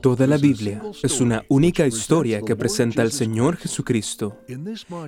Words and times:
Toda 0.00 0.26
la 0.26 0.36
Biblia 0.36 0.82
es 1.02 1.20
una 1.20 1.44
única 1.48 1.86
historia 1.86 2.42
que 2.42 2.56
presenta 2.56 3.02
al 3.02 3.12
Señor 3.12 3.56
Jesucristo. 3.56 4.36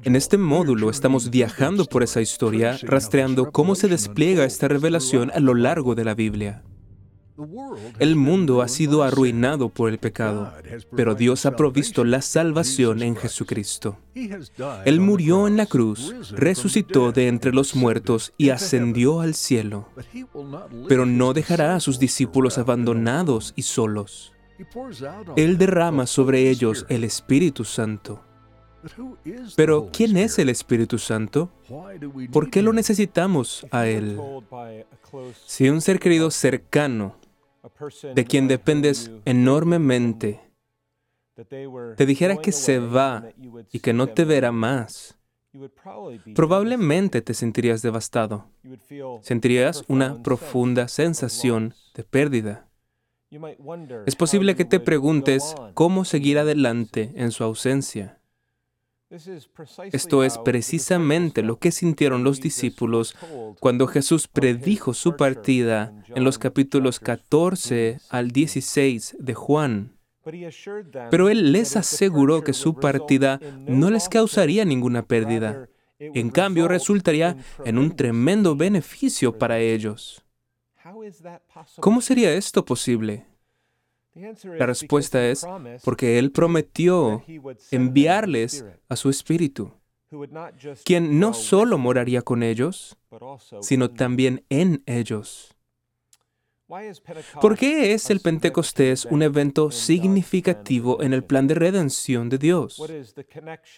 En 0.03 0.17
este 0.17 0.39
módulo 0.39 0.91
estamos 0.91 1.31
viajando 1.31 1.85
por 1.85 2.03
esa 2.03 2.21
historia, 2.21 2.79
rastreando 2.83 3.53
cómo 3.53 3.75
se 3.75 3.89
despliega 3.89 4.45
esta 4.45 4.69
revelación 4.69 5.31
a 5.31 5.41
lo 5.41 5.55
largo 5.55 5.95
de 5.95 6.05
la 6.05 6.15
Biblia. 6.15 6.63
El 7.99 8.15
mundo 8.15 8.63
ha 8.63 8.69
sido 8.69 9.03
arruinado 9.03 9.69
por 9.69 9.91
el 9.91 9.99
pecado, 9.99 10.53
pero 10.95 11.15
Dios 11.15 11.47
ha 11.47 11.57
provisto 11.57 12.05
la 12.05 12.23
salvación 12.23 13.03
en 13.03 13.17
Jesucristo. 13.17 13.99
Él 14.85 15.01
murió 15.01 15.49
en 15.49 15.57
la 15.57 15.67
cruz, 15.67 16.15
resucitó 16.31 17.11
de 17.11 17.27
entre 17.27 17.53
los 17.53 17.75
muertos 17.75 18.33
y 18.39 18.51
ascendió 18.51 19.21
al 19.21 19.35
cielo, 19.35 19.89
pero 20.89 21.07
no 21.07 21.33
dejará 21.33 21.75
a 21.75 21.81
sus 21.81 21.99
discípulos 21.99 22.59
abandonados 22.59 23.53
y 23.57 23.63
solos. 23.63 24.33
Él 25.35 25.59
derrama 25.59 26.07
sobre 26.07 26.49
ellos 26.49 26.87
el 26.89 27.03
Espíritu 27.03 27.65
Santo. 27.65 28.23
Pero, 29.57 29.89
¿quién 29.93 30.17
es 30.17 30.39
el 30.39 30.51
Espíritu 30.51 30.99
Santo? 30.99 31.51
¿Por 32.31 32.51
qué 32.51 32.63
lo 32.63 32.73
necesitamos 32.73 33.67
a 33.71 33.87
Él? 33.87 34.21
Si 35.47 35.69
un 35.69 35.81
ser 35.81 35.99
querido 35.99 36.31
cercano 36.31 37.17
de 38.15 38.25
quien 38.25 38.49
dependes 38.49 39.11
enormemente, 39.25 40.41
te 41.97 42.07
dijera 42.07 42.37
que 42.37 42.53
se 42.53 42.79
va 42.79 43.29
y 43.73 43.81
que 43.81 43.93
no 43.93 44.09
te 44.09 44.25
verá 44.25 44.53
más, 44.53 45.19
probablemente 46.35 47.23
te 47.23 47.35
sentirías 47.35 47.83
devastado. 47.83 48.47
Sentirías 49.23 49.85
una 49.89 50.23
profunda 50.23 50.89
sensación 50.89 51.75
de 51.95 52.05
pérdida. 52.05 52.69
Es 54.07 54.15
posible 54.15 54.55
que 54.55 54.65
te 54.65 54.79
preguntes 54.79 55.55
cómo 55.75 56.05
seguir 56.05 56.39
adelante 56.39 57.13
en 57.17 57.33
su 57.33 57.43
ausencia. 57.43 58.21
Esto 59.11 60.25
es 60.25 60.39
precisamente 60.39 61.43
lo 61.43 61.59
que 61.59 61.71
sintieron 61.71 62.25
los 62.25 62.41
discípulos 62.41 63.15
cuando 63.61 63.87
Jesús 63.87 64.29
predijo 64.29 64.95
su 64.95 65.17
partida 65.17 65.93
en 66.09 66.25
los 66.25 66.39
capítulos 66.39 67.01
14 67.01 68.01
al 68.09 68.31
16 68.31 69.17
de 69.19 69.35
Juan. 69.35 69.97
Pero 71.11 71.29
Él 71.29 71.53
les 71.53 71.77
aseguró 71.77 72.43
que 72.43 72.55
su 72.55 72.75
partida 72.75 73.41
no 73.67 73.91
les 73.91 74.09
causaría 74.09 74.65
ninguna 74.65 75.07
pérdida. 75.07 75.69
En 75.99 76.31
cambio, 76.31 76.67
resultaría 76.67 77.37
en 77.65 77.79
un 77.79 77.95
tremendo 77.95 78.57
beneficio 78.57 79.39
para 79.39 79.59
ellos. 79.59 80.25
¿Cómo 81.81 82.01
sería 82.01 82.33
esto 82.33 82.65
posible? 82.65 83.27
La 84.15 84.67
respuesta 84.67 85.27
es 85.27 85.47
porque 85.83 86.19
Él 86.19 86.31
prometió 86.31 87.25
enviarles 87.71 88.65
a 88.89 88.97
su 88.97 89.11
Espíritu, 89.11 89.73
quien 90.85 91.19
no 91.19 91.35
solo 91.35 91.79
moraría 91.79 92.23
con 92.23 92.43
ellos, 92.43 92.97
sino 93.61 93.91
también 93.91 94.45
en 94.49 94.83
ellos. 94.87 95.55
¿Por 97.41 97.59
qué 97.59 97.93
es 97.93 98.09
el 98.11 98.21
Pentecostés 98.21 99.05
un 99.05 99.23
evento 99.23 99.71
significativo 99.71 101.03
en 101.03 101.13
el 101.13 101.23
plan 101.23 101.47
de 101.47 101.55
redención 101.55 102.29
de 102.29 102.39
Dios? 102.39 102.83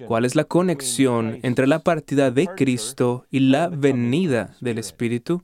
¿Cuál 0.07 0.25
es 0.25 0.37
la 0.37 0.45
conexión 0.45 1.41
entre 1.43 1.67
la 1.67 1.81
partida 1.81 2.31
de 2.31 2.47
Cristo 2.47 3.27
y 3.31 3.41
la 3.41 3.69
venida 3.69 4.57
del 4.61 4.79
Espíritu? 4.79 5.43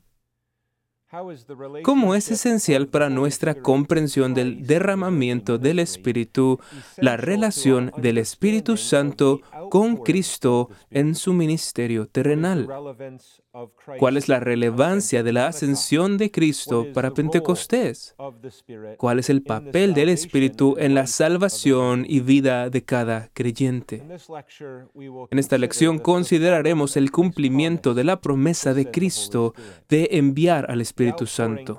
¿Cómo 1.82 2.14
es 2.14 2.30
esencial 2.30 2.88
para 2.88 3.10
nuestra 3.10 3.54
comprensión 3.54 4.32
del 4.32 4.66
derramamiento 4.66 5.58
del 5.58 5.78
Espíritu 5.78 6.58
la 6.96 7.18
relación 7.18 7.92
del 7.98 8.16
Espíritu 8.16 8.78
Santo 8.78 9.42
con 9.70 9.98
Cristo 9.98 10.70
en 10.90 11.14
su 11.14 11.34
ministerio 11.34 12.06
terrenal. 12.06 12.66
¿Cuál 13.98 14.16
es 14.16 14.28
la 14.28 14.40
relevancia 14.40 15.22
de 15.22 15.32
la 15.32 15.46
ascensión 15.46 16.16
de 16.16 16.30
Cristo 16.30 16.86
para 16.94 17.10
Pentecostés? 17.10 18.14
¿Cuál 18.96 19.18
es 19.18 19.28
el 19.28 19.42
papel 19.42 19.92
del 19.92 20.08
Espíritu 20.08 20.76
en 20.78 20.94
la 20.94 21.06
salvación 21.06 22.06
y 22.08 22.20
vida 22.20 22.70
de 22.70 22.82
cada 22.82 23.28
creyente? 23.34 24.02
En 25.30 25.38
esta 25.38 25.58
lección 25.58 25.98
consideraremos 25.98 26.96
el 26.96 27.10
cumplimiento 27.10 27.92
de 27.92 28.04
la 28.04 28.22
promesa 28.22 28.72
de 28.72 28.90
Cristo 28.90 29.54
de 29.86 30.08
enviar 30.12 30.70
al 30.70 30.80
Espíritu 30.80 31.26
Santo. 31.26 31.78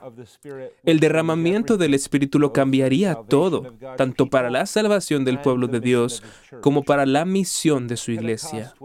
El 0.83 0.99
derramamiento 0.99 1.77
del 1.77 1.95
Espíritu 1.95 2.37
lo 2.37 2.53
cambiaría 2.53 3.15
todo, 3.15 3.73
tanto 3.97 4.29
para 4.29 4.51
la 4.51 4.67
salvación 4.67 5.25
del 5.25 5.41
pueblo 5.41 5.67
de 5.67 5.79
Dios 5.79 6.21
como 6.61 6.83
para 6.83 7.07
la 7.07 7.25
misión 7.25 7.87
de 7.87 7.97
su 7.97 8.11
iglesia. 8.11 8.75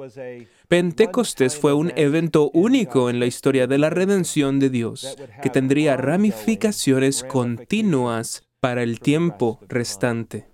Pentecostés 0.68 1.56
fue 1.56 1.72
un 1.72 1.92
evento 1.96 2.50
único 2.52 3.08
en 3.08 3.18
la 3.18 3.24
historia 3.24 3.66
de 3.66 3.78
la 3.78 3.88
redención 3.88 4.58
de 4.58 4.68
Dios, 4.68 5.16
que 5.42 5.48
tendría 5.48 5.96
ramificaciones 5.96 7.24
continuas 7.24 8.42
para 8.60 8.82
el 8.82 9.00
tiempo 9.00 9.60
restante. 9.66 10.46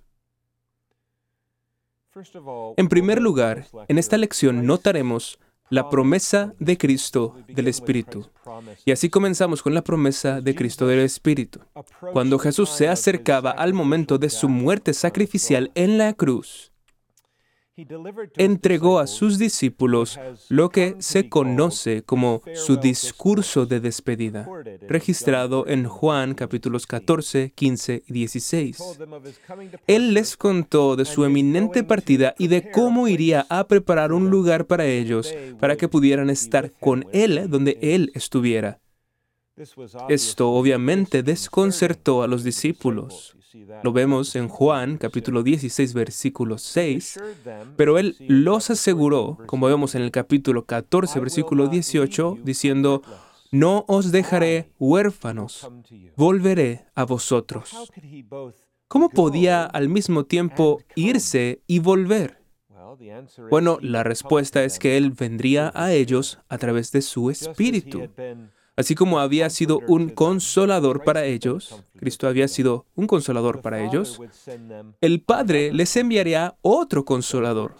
En 2.76 2.88
primer 2.88 3.20
lugar, 3.20 3.66
en 3.88 3.98
esta 3.98 4.16
lección 4.16 4.64
notaremos 4.64 5.40
la 5.68 5.90
promesa 5.90 6.54
de 6.60 6.78
Cristo 6.78 7.34
del 7.48 7.66
Espíritu. 7.66 8.30
Y 8.84 8.92
así 8.92 9.10
comenzamos 9.10 9.62
con 9.62 9.74
la 9.74 9.82
promesa 9.82 10.40
de 10.40 10.54
Cristo 10.54 10.86
del 10.86 11.00
Espíritu. 11.00 11.58
Cuando 12.12 12.38
Jesús 12.38 12.70
se 12.70 12.86
acercaba 12.86 13.50
al 13.50 13.74
momento 13.74 14.18
de 14.18 14.30
su 14.30 14.48
muerte 14.48 14.94
sacrificial 14.94 15.72
en 15.74 15.98
la 15.98 16.12
cruz, 16.12 16.70
entregó 18.36 19.00
a 19.00 19.06
sus 19.06 19.38
discípulos 19.38 20.18
lo 20.48 20.70
que 20.70 20.94
se 21.00 21.28
conoce 21.28 22.02
como 22.02 22.42
su 22.54 22.76
discurso 22.76 23.66
de 23.66 23.80
despedida, 23.80 24.48
registrado 24.88 25.66
en 25.66 25.86
Juan 25.86 26.34
capítulos 26.34 26.86
14, 26.86 27.52
15 27.54 28.04
y 28.06 28.12
16. 28.12 28.98
Él 29.88 30.14
les 30.14 30.36
contó 30.36 30.94
de 30.94 31.04
su 31.04 31.24
eminente 31.24 31.82
partida 31.82 32.34
y 32.38 32.46
de 32.46 32.70
cómo 32.70 33.08
iría 33.08 33.46
a 33.48 33.66
preparar 33.66 34.12
un 34.12 34.30
lugar 34.30 34.66
para 34.66 34.84
ellos, 34.86 35.34
para 35.58 35.76
que 35.76 35.88
pudieran 35.88 36.30
estar 36.30 36.70
con 36.78 37.06
Él 37.12 37.50
donde 37.50 37.78
Él 37.80 38.12
estuviera. 38.14 38.78
Esto 40.08 40.50
obviamente 40.50 41.22
desconcertó 41.22 42.22
a 42.22 42.26
los 42.26 42.42
discípulos. 42.42 43.36
Lo 43.84 43.92
vemos 43.92 44.34
en 44.34 44.48
Juan 44.48 44.98
capítulo 44.98 45.44
16 45.44 45.94
versículo 45.94 46.58
6, 46.58 47.20
pero 47.76 47.98
él 47.98 48.16
los 48.18 48.70
aseguró, 48.70 49.38
como 49.46 49.68
vemos 49.68 49.94
en 49.94 50.02
el 50.02 50.10
capítulo 50.10 50.64
14 50.64 51.20
versículo 51.20 51.68
18, 51.68 52.38
diciendo, 52.42 53.02
no 53.52 53.84
os 53.86 54.10
dejaré 54.10 54.72
huérfanos, 54.80 55.70
volveré 56.16 56.86
a 56.96 57.04
vosotros. 57.04 57.92
¿Cómo 58.88 59.08
podía 59.08 59.64
al 59.64 59.88
mismo 59.88 60.24
tiempo 60.24 60.80
irse 60.96 61.62
y 61.68 61.78
volver? 61.78 62.40
Bueno, 63.50 63.78
la 63.80 64.02
respuesta 64.02 64.64
es 64.64 64.80
que 64.80 64.96
Él 64.96 65.10
vendría 65.12 65.70
a 65.74 65.92
ellos 65.92 66.40
a 66.48 66.58
través 66.58 66.90
de 66.90 67.02
su 67.02 67.30
Espíritu. 67.30 68.08
Así 68.76 68.96
como 68.96 69.20
había 69.20 69.50
sido 69.50 69.80
un 69.86 70.08
consolador 70.08 71.04
para 71.04 71.24
ellos, 71.24 71.84
Cristo 71.96 72.26
había 72.26 72.48
sido 72.48 72.86
un 72.96 73.06
consolador 73.06 73.60
para 73.60 73.84
ellos, 73.84 74.20
el 75.00 75.20
Padre 75.20 75.72
les 75.72 75.96
enviaría 75.96 76.56
otro 76.60 77.04
consolador. 77.04 77.76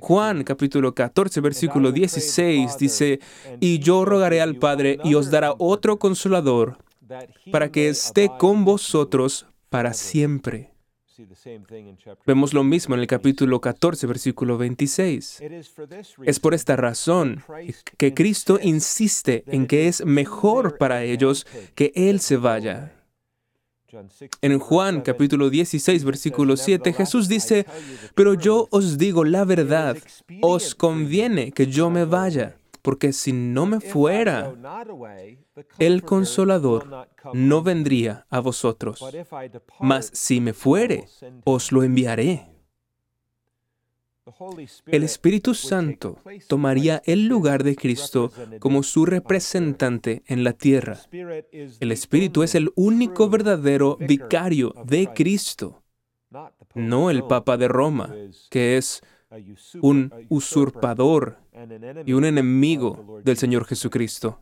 Juan 0.00 0.44
capítulo 0.44 0.94
14 0.94 1.40
versículo 1.42 1.92
16 1.92 2.78
dice, 2.78 3.20
y 3.60 3.80
yo 3.80 4.06
rogaré 4.06 4.40
al 4.40 4.56
Padre 4.56 4.98
y 5.04 5.14
os 5.14 5.30
dará 5.30 5.54
otro 5.58 5.98
consolador 5.98 6.78
para 7.52 7.70
que 7.70 7.88
esté 7.88 8.30
con 8.38 8.64
vosotros 8.64 9.46
para 9.68 9.92
siempre 9.92 10.69
Vemos 12.26 12.54
lo 12.54 12.64
mismo 12.64 12.94
en 12.94 13.00
el 13.00 13.06
capítulo 13.06 13.60
14, 13.60 14.06
versículo 14.06 14.58
26. 14.58 15.42
Es 16.24 16.40
por 16.40 16.54
esta 16.54 16.76
razón 16.76 17.42
que 17.96 18.14
Cristo 18.14 18.58
insiste 18.62 19.44
en 19.46 19.66
que 19.66 19.88
es 19.88 20.04
mejor 20.04 20.78
para 20.78 21.02
ellos 21.04 21.46
que 21.74 21.92
Él 21.94 22.20
se 22.20 22.36
vaya. 22.36 22.92
En 24.40 24.58
Juan 24.60 25.00
capítulo 25.00 25.50
16, 25.50 26.04
versículo 26.04 26.56
7, 26.56 26.92
Jesús 26.92 27.28
dice, 27.28 27.66
pero 28.14 28.34
yo 28.34 28.68
os 28.70 28.98
digo 28.98 29.24
la 29.24 29.44
verdad, 29.44 29.96
os 30.42 30.74
conviene 30.76 31.50
que 31.50 31.66
yo 31.66 31.90
me. 31.90 32.04
vaya, 32.04 32.59
porque 32.82 33.12
si 33.12 33.32
no 33.32 33.66
me 33.66 33.80
fuera, 33.80 34.52
el 35.78 36.02
consolador 36.02 37.08
no 37.34 37.62
vendría 37.62 38.26
a 38.30 38.40
vosotros. 38.40 39.04
Mas 39.80 40.10
si 40.12 40.40
me 40.40 40.52
fuere, 40.52 41.06
os 41.44 41.72
lo 41.72 41.82
enviaré. 41.82 42.46
el 44.86 45.02
Espíritu 45.02 45.54
Santo 45.54 46.18
tomaría 46.46 47.02
el 47.04 47.26
lugar 47.26 47.64
de 47.64 47.74
Cristo 47.74 48.30
como 48.58 48.82
su 48.82 49.04
representante 49.04 50.22
en 50.26 50.44
la 50.44 50.52
tierra. 50.52 50.98
El 51.80 51.92
Espíritu 51.92 52.42
es 52.42 52.54
el 52.54 52.70
único 52.76 53.28
verdadero 53.28 53.96
vicario 54.00 54.74
de 54.84 55.08
Cristo, 55.14 55.82
no 56.74 57.10
el 57.10 57.24
Papa 57.24 57.56
de 57.56 57.68
Roma, 57.68 58.14
que 58.50 58.76
es 58.76 59.02
un 59.80 60.12
usurpador 60.28 61.38
y 62.06 62.12
un 62.12 62.24
enemigo 62.24 63.20
del 63.24 63.36
Señor 63.36 63.64
Jesucristo. 63.64 64.40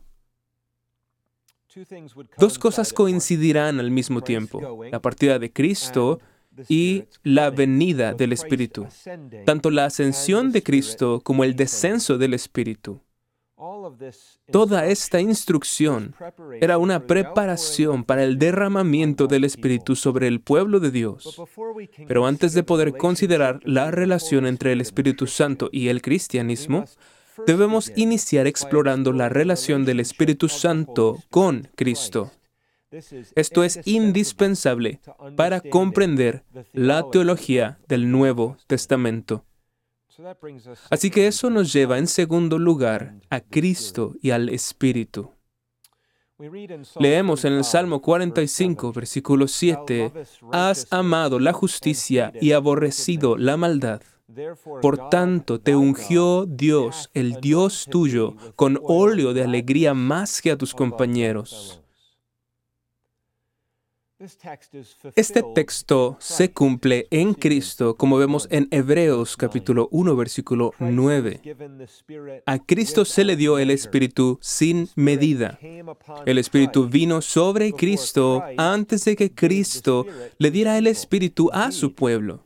Dos 2.37 2.57
cosas 2.57 2.93
coincidirán 2.93 3.79
al 3.79 3.91
mismo 3.91 4.21
tiempo, 4.21 4.85
la 4.91 5.01
partida 5.01 5.39
de 5.39 5.53
Cristo 5.53 6.19
y 6.67 7.05
la 7.23 7.51
venida 7.51 8.13
del 8.13 8.33
Espíritu, 8.33 8.87
tanto 9.45 9.69
la 9.69 9.85
ascensión 9.85 10.51
de 10.51 10.63
Cristo 10.63 11.21
como 11.23 11.43
el 11.43 11.55
descenso 11.55 12.17
del 12.17 12.33
Espíritu. 12.33 13.01
Toda 14.51 14.85
esta 14.85 15.19
instrucción 15.19 16.15
era 16.61 16.77
una 16.77 17.05
preparación 17.05 18.05
para 18.05 18.23
el 18.23 18.39
derramamiento 18.39 19.27
del 19.27 19.43
Espíritu 19.43 19.97
sobre 19.97 20.27
el 20.27 20.39
pueblo 20.39 20.79
de 20.79 20.91
Dios. 20.91 21.41
Pero 22.07 22.25
antes 22.25 22.53
de 22.53 22.63
poder 22.63 22.95
considerar 22.95 23.59
la 23.65 23.91
relación 23.91 24.45
entre 24.45 24.71
el 24.71 24.79
Espíritu 24.79 25.27
Santo 25.27 25.69
y 25.73 25.89
el 25.89 26.01
cristianismo, 26.01 26.85
debemos 27.45 27.91
iniciar 27.97 28.47
explorando 28.47 29.11
la 29.11 29.27
relación 29.27 29.83
del 29.83 29.99
Espíritu 29.99 30.47
Santo 30.47 31.17
con 31.29 31.69
Cristo. 31.75 32.31
Esto 33.35 33.63
es 33.63 33.81
indispensable 33.85 35.01
para 35.35 35.61
comprender 35.61 36.43
la 36.71 37.09
teología 37.11 37.77
del 37.87 38.09
Nuevo 38.09 38.57
Testamento. 38.67 39.45
Así 40.89 41.09
que 41.09 41.27
eso 41.27 41.49
nos 41.49 41.71
lleva 41.71 41.97
en 41.97 42.07
segundo 42.07 42.57
lugar 42.57 43.15
a 43.29 43.39
Cristo 43.39 44.15
y 44.21 44.31
al 44.31 44.49
Espíritu. 44.49 45.31
Leemos 46.99 47.43
en 47.43 47.53
el 47.53 47.63
Salmo 47.65 48.01
45, 48.01 48.93
versículo 48.93 49.47
7, 49.47 50.13
Has 50.53 50.87
amado 50.89 51.37
la 51.39 51.51
justicia 51.51 52.31
y 52.39 52.53
aborrecido 52.53 53.37
la 53.37 53.57
maldad. 53.57 54.01
Por 54.81 55.09
tanto, 55.09 55.59
te 55.59 55.75
ungió 55.75 56.45
Dios, 56.45 57.09
el 57.13 57.41
Dios 57.41 57.87
tuyo, 57.89 58.35
con 58.55 58.79
óleo 58.83 59.33
de 59.33 59.43
alegría 59.43 59.93
más 59.93 60.41
que 60.41 60.51
a 60.51 60.57
tus 60.57 60.73
compañeros. 60.73 61.81
Este 65.15 65.43
texto 65.55 66.17
se 66.19 66.51
cumple 66.51 67.07
en 67.09 67.33
Cristo, 67.33 67.95
como 67.95 68.17
vemos 68.17 68.49
en 68.51 68.67
Hebreos 68.69 69.37
capítulo 69.37 69.87
1, 69.91 70.15
versículo 70.17 70.73
9. 70.79 71.39
A 72.45 72.59
Cristo 72.59 73.05
se 73.05 73.23
le 73.23 73.37
dio 73.37 73.59
el 73.59 73.71
Espíritu 73.71 74.37
sin 74.41 74.89
medida. 74.95 75.57
El 76.25 76.37
Espíritu 76.37 76.89
vino 76.89 77.21
sobre 77.21 77.71
Cristo 77.71 78.43
antes 78.57 79.05
de 79.05 79.15
que 79.15 79.33
Cristo 79.33 80.05
le 80.37 80.51
diera 80.51 80.77
el 80.77 80.87
Espíritu 80.87 81.49
a 81.53 81.71
su 81.71 81.95
pueblo. 81.95 82.43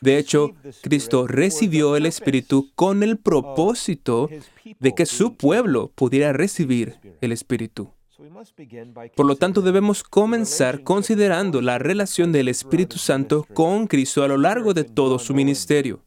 De 0.00 0.16
hecho, 0.16 0.52
Cristo 0.80 1.26
recibió 1.26 1.96
el 1.96 2.06
Espíritu 2.06 2.70
con 2.74 3.02
el 3.02 3.18
propósito 3.18 4.30
de 4.78 4.94
que 4.94 5.04
su 5.04 5.36
pueblo 5.36 5.92
pudiera 5.94 6.32
recibir 6.32 6.98
el 7.20 7.32
Espíritu. 7.32 7.92
Por 9.16 9.26
lo 9.26 9.36
tanto, 9.36 9.62
debemos 9.62 10.02
comenzar 10.02 10.82
considerando 10.82 11.60
la 11.60 11.78
relación 11.78 12.32
del 12.32 12.48
Espíritu 12.48 12.98
Santo 12.98 13.46
con 13.54 13.86
Cristo 13.86 14.22
a 14.22 14.28
lo 14.28 14.36
largo 14.36 14.74
de 14.74 14.84
todo 14.84 15.18
su 15.18 15.34
ministerio. 15.34 16.04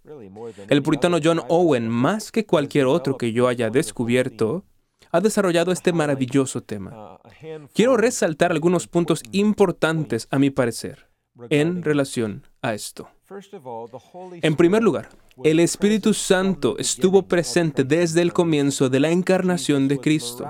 El 0.70 0.84
puritano 0.84 1.18
John 1.24 1.42
Owen, 1.50 1.90
más 1.90 2.32
que 2.32 2.46
cualquier 2.46 2.86
otro 2.86 3.18
que 3.18 3.32
yo 3.32 3.48
haya 3.48 3.70
descubierto, 3.70 4.64
ha 5.12 5.22
desarrollado 5.22 5.72
este 5.72 5.94
maravilloso 5.94 6.62
tema. 6.62 7.20
Quiero 7.74 7.98
resaltar 7.98 8.52
algunos 8.52 8.88
puntos 8.88 9.22
importantes, 9.32 10.28
a 10.32 10.40
mi 10.40 10.50
parecer, 10.50 11.08
en 11.50 11.84
relación 11.84 12.44
a 12.64 12.74
esto. 12.74 13.08
En 14.42 14.56
primer 14.56 14.82
lugar, 14.82 15.10
el 15.44 15.60
Espíritu 15.60 16.14
Santo 16.14 16.78
estuvo 16.80 17.24
presente 17.24 17.84
desde 17.84 18.22
el 18.22 18.34
comienzo 18.34 18.90
de 18.90 19.00
la 19.00 19.12
encarnación 19.12 19.88
de 19.88 20.00
Cristo. 20.00 20.50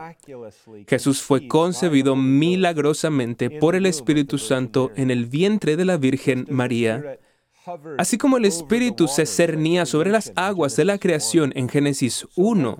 Jesús 0.88 1.21
fue 1.21 1.48
concebido 1.48 2.15
milagrosamente 2.15 3.50
por 3.50 3.75
el 3.75 3.86
Espíritu 3.86 4.38
Santo 4.38 4.92
en 4.95 5.12
el 5.12 5.25
vientre 5.25 5.75
de 5.75 5.86
la 5.86 5.98
Virgen 5.98 6.45
María. 6.50 7.19
Así 7.98 8.18
como 8.18 8.38
el 8.38 8.45
Espíritu 8.45 9.07
se 9.07 9.25
cernía 9.25 9.86
sobre 9.86 10.12
las 10.12 10.33
aguas 10.36 10.75
de 10.75 10.86
la 10.86 10.98
creación 10.98 11.54
en 11.56 11.69
Génesis 11.69 12.27
1, 12.36 12.77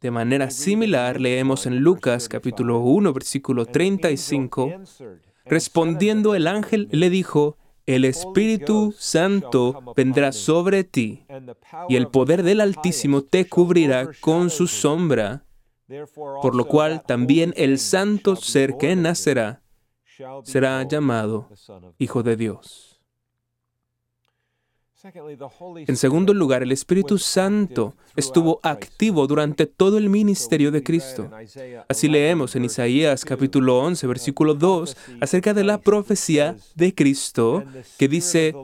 de 0.00 0.10
manera 0.10 0.50
similar 0.50 1.20
leemos 1.20 1.64
en 1.66 1.78
Lucas 1.78 2.28
capítulo 2.28 2.80
1 2.80 3.12
versículo 3.12 3.66
35, 3.66 4.82
respondiendo 5.44 6.34
el 6.34 6.48
ángel 6.48 6.88
le 6.90 7.08
dijo, 7.08 7.56
el 7.86 8.04
Espíritu 8.04 8.92
Santo 8.98 9.94
vendrá 9.96 10.32
sobre 10.32 10.84
ti 10.84 11.24
y 11.88 11.96
el 11.96 12.08
poder 12.08 12.42
del 12.42 12.60
Altísimo 12.60 13.22
te 13.22 13.48
cubrirá 13.48 14.10
con 14.20 14.50
su 14.50 14.66
sombra, 14.66 15.44
por 16.14 16.54
lo 16.54 16.66
cual 16.66 17.04
también 17.06 17.54
el 17.56 17.78
santo 17.78 18.36
ser 18.36 18.76
que 18.76 18.96
nacerá 18.96 19.62
será 20.44 20.82
llamado 20.82 21.48
Hijo 21.98 22.22
de 22.22 22.36
Dios. 22.36 22.85
En 25.86 25.96
segundo 25.96 26.34
lugar, 26.34 26.62
el 26.62 26.72
Espíritu 26.72 27.18
Santo 27.18 27.94
estuvo 28.16 28.58
activo 28.62 29.26
durante 29.26 29.66
todo 29.66 29.98
el 29.98 30.08
ministerio 30.08 30.70
de 30.72 30.82
Cristo. 30.82 31.30
Así 31.88 32.08
leemos 32.08 32.56
en 32.56 32.64
Isaías 32.64 33.24
capítulo 33.24 33.78
11, 33.78 34.06
versículo 34.06 34.54
2, 34.54 34.96
acerca 35.20 35.54
de 35.54 35.64
la 35.64 35.78
profecía 35.78 36.56
de 36.74 36.94
Cristo, 36.94 37.62
que 37.98 38.08
dice, 38.08 38.54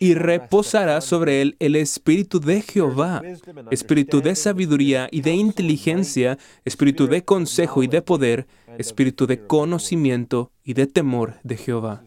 y 0.00 0.14
reposará 0.14 1.00
sobre 1.00 1.40
él 1.40 1.56
el 1.60 1.76
Espíritu 1.76 2.40
de 2.40 2.62
Jehová, 2.62 3.22
Espíritu 3.70 4.20
de 4.20 4.34
sabiduría 4.34 5.08
y 5.12 5.20
de 5.20 5.34
inteligencia, 5.34 6.38
Espíritu 6.64 7.06
de 7.06 7.24
consejo 7.24 7.82
y 7.82 7.86
de 7.86 8.02
poder, 8.02 8.46
Espíritu 8.78 9.26
de 9.26 9.46
conocimiento 9.46 10.50
y 10.64 10.74
de 10.74 10.86
temor 10.86 11.34
de 11.44 11.56
Jehová. 11.56 12.04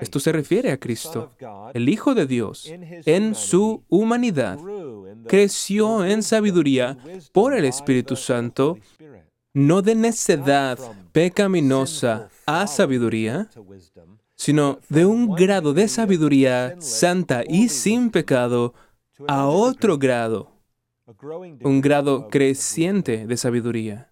Esto 0.00 0.20
se 0.20 0.32
refiere 0.32 0.70
a 0.70 0.78
Cristo. 0.78 1.30
El 1.72 1.88
Hijo 1.88 2.14
de 2.14 2.26
Dios, 2.26 2.70
en 2.70 3.34
su 3.34 3.82
humanidad, 3.88 4.58
creció 5.26 6.04
en 6.04 6.22
sabiduría 6.22 6.98
por 7.32 7.54
el 7.54 7.64
Espíritu 7.64 8.16
Santo, 8.16 8.78
no 9.54 9.82
de 9.82 9.94
necedad 9.94 10.78
pecaminosa 11.12 12.28
a 12.46 12.66
sabiduría, 12.66 13.48
sino 14.34 14.78
de 14.88 15.06
un 15.06 15.34
grado 15.34 15.72
de 15.72 15.88
sabiduría 15.88 16.76
santa 16.80 17.42
y 17.46 17.68
sin 17.68 18.10
pecado 18.10 18.74
a 19.28 19.46
otro 19.46 19.98
grado, 19.98 20.50
un 21.62 21.80
grado 21.80 22.28
creciente 22.28 23.26
de 23.26 23.36
sabiduría. 23.36 24.11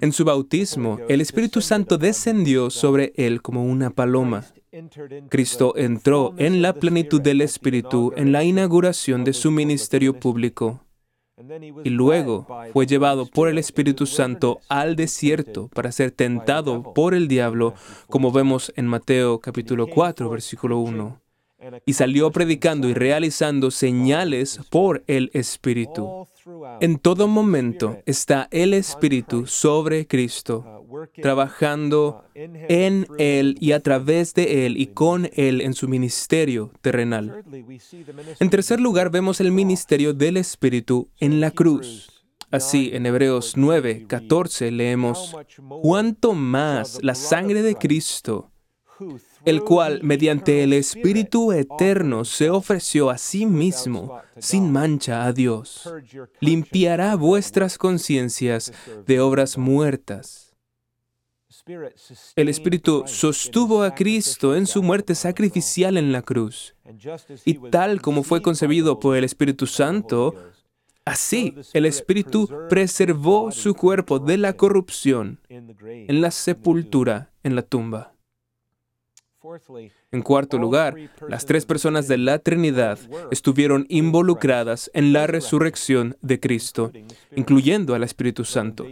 En 0.00 0.12
su 0.12 0.24
bautismo, 0.24 0.98
el 1.08 1.22
Espíritu 1.22 1.62
Santo 1.62 1.96
descendió 1.96 2.68
sobre 2.68 3.14
él 3.16 3.40
como 3.40 3.64
una 3.64 3.88
paloma. 3.88 4.44
Cristo 5.30 5.74
entró 5.76 6.34
en 6.36 6.60
la 6.60 6.74
plenitud 6.74 7.20
del 7.20 7.40
Espíritu 7.40 8.12
en 8.16 8.32
la 8.32 8.44
inauguración 8.44 9.24
de 9.24 9.32
su 9.32 9.50
ministerio 9.50 10.20
público. 10.20 10.84
Y 11.84 11.90
luego 11.90 12.46
fue 12.74 12.86
llevado 12.86 13.24
por 13.24 13.48
el 13.48 13.56
Espíritu 13.56 14.04
Santo 14.04 14.60
al 14.68 14.94
desierto 14.94 15.68
para 15.68 15.90
ser 15.90 16.10
tentado 16.10 16.92
por 16.92 17.14
el 17.14 17.28
diablo, 17.28 17.74
como 18.08 18.30
vemos 18.30 18.72
en 18.76 18.86
Mateo 18.86 19.38
capítulo 19.40 19.86
4, 19.86 20.28
versículo 20.28 20.80
1 20.80 21.27
y 21.84 21.92
salió 21.94 22.30
predicando 22.30 22.88
y 22.88 22.94
realizando 22.94 23.70
señales 23.70 24.60
por 24.70 25.02
el 25.06 25.30
Espíritu. 25.32 26.26
En 26.80 26.98
todo 26.98 27.28
momento 27.28 27.98
está 28.06 28.48
el 28.50 28.74
Espíritu 28.74 29.46
sobre 29.46 30.06
Cristo, 30.06 30.84
trabajando 31.20 32.24
en 32.34 33.06
Él 33.18 33.56
y 33.60 33.72
a 33.72 33.80
través 33.80 34.34
de 34.34 34.66
Él 34.66 34.76
y 34.76 34.86
con 34.88 35.28
Él 35.34 35.60
en 35.60 35.74
su 35.74 35.88
ministerio 35.88 36.72
terrenal. 36.80 37.44
En 38.40 38.50
tercer 38.50 38.80
lugar, 38.80 39.10
vemos 39.10 39.40
el 39.40 39.52
ministerio 39.52 40.14
del 40.14 40.36
Espíritu 40.36 41.10
en 41.18 41.40
la 41.40 41.50
cruz. 41.50 42.08
Así, 42.50 42.90
en 42.94 43.04
Hebreos 43.04 43.54
9, 43.56 44.06
14 44.06 44.70
leemos, 44.70 45.36
¿cuánto 45.82 46.32
más 46.32 46.98
la 47.02 47.14
sangre 47.14 47.60
de 47.60 47.74
Cristo? 47.74 48.50
El 49.44 49.62
cual 49.62 50.00
mediante 50.02 50.62
el 50.62 50.72
Espíritu 50.72 51.52
Eterno 51.52 52.24
se 52.24 52.50
ofreció 52.50 53.10
a 53.10 53.18
sí 53.18 53.46
mismo 53.46 54.20
sin 54.38 54.70
mancha 54.72 55.24
a 55.24 55.32
Dios, 55.32 55.88
limpiará 56.40 57.14
vuestras 57.16 57.78
conciencias 57.78 58.72
de 59.06 59.20
obras 59.20 59.58
muertas 59.58 60.48
El 62.36 62.48
Espíritu 62.48 63.04
sostuvo 63.06 63.82
a 63.82 63.94
Cristo 63.94 64.56
en 64.56 64.66
su 64.66 64.82
muerte 64.82 65.14
sacrificial 65.14 65.96
en 65.96 66.12
la 66.12 66.22
cruz. 66.22 66.74
Y 67.44 67.54
tal 67.70 68.00
como 68.00 68.22
fue 68.22 68.40
concebido 68.40 68.98
por 68.98 69.16
el 69.16 69.24
Espíritu 69.24 69.66
Santo, 69.66 70.34
así 71.04 71.54
el 71.74 71.86
Espíritu 71.86 72.48
preservó 72.68 73.52
su 73.52 73.74
cuerpo 73.74 74.18
de 74.18 74.38
la 74.38 74.54
corrupción 74.54 75.40
en 75.48 76.20
la 76.20 76.30
sepultura, 76.30 77.30
en 77.42 77.54
la 77.54 77.62
tumba. 77.62 78.17
En 80.10 80.22
cuarto 80.22 80.58
lugar, 80.58 80.94
las 81.28 81.46
tres 81.46 81.66
personas 81.66 82.08
de 82.08 82.18
la 82.18 82.38
Trinidad 82.38 82.98
estuvieron 83.30 83.86
involucradas 83.88 84.90
en 84.94 85.12
la 85.12 85.26
resurrección 85.26 86.16
de 86.22 86.40
Cristo, 86.40 86.92
incluyendo 87.34 87.94
al 87.94 88.02
Espíritu 88.02 88.44
Santo. 88.44 88.86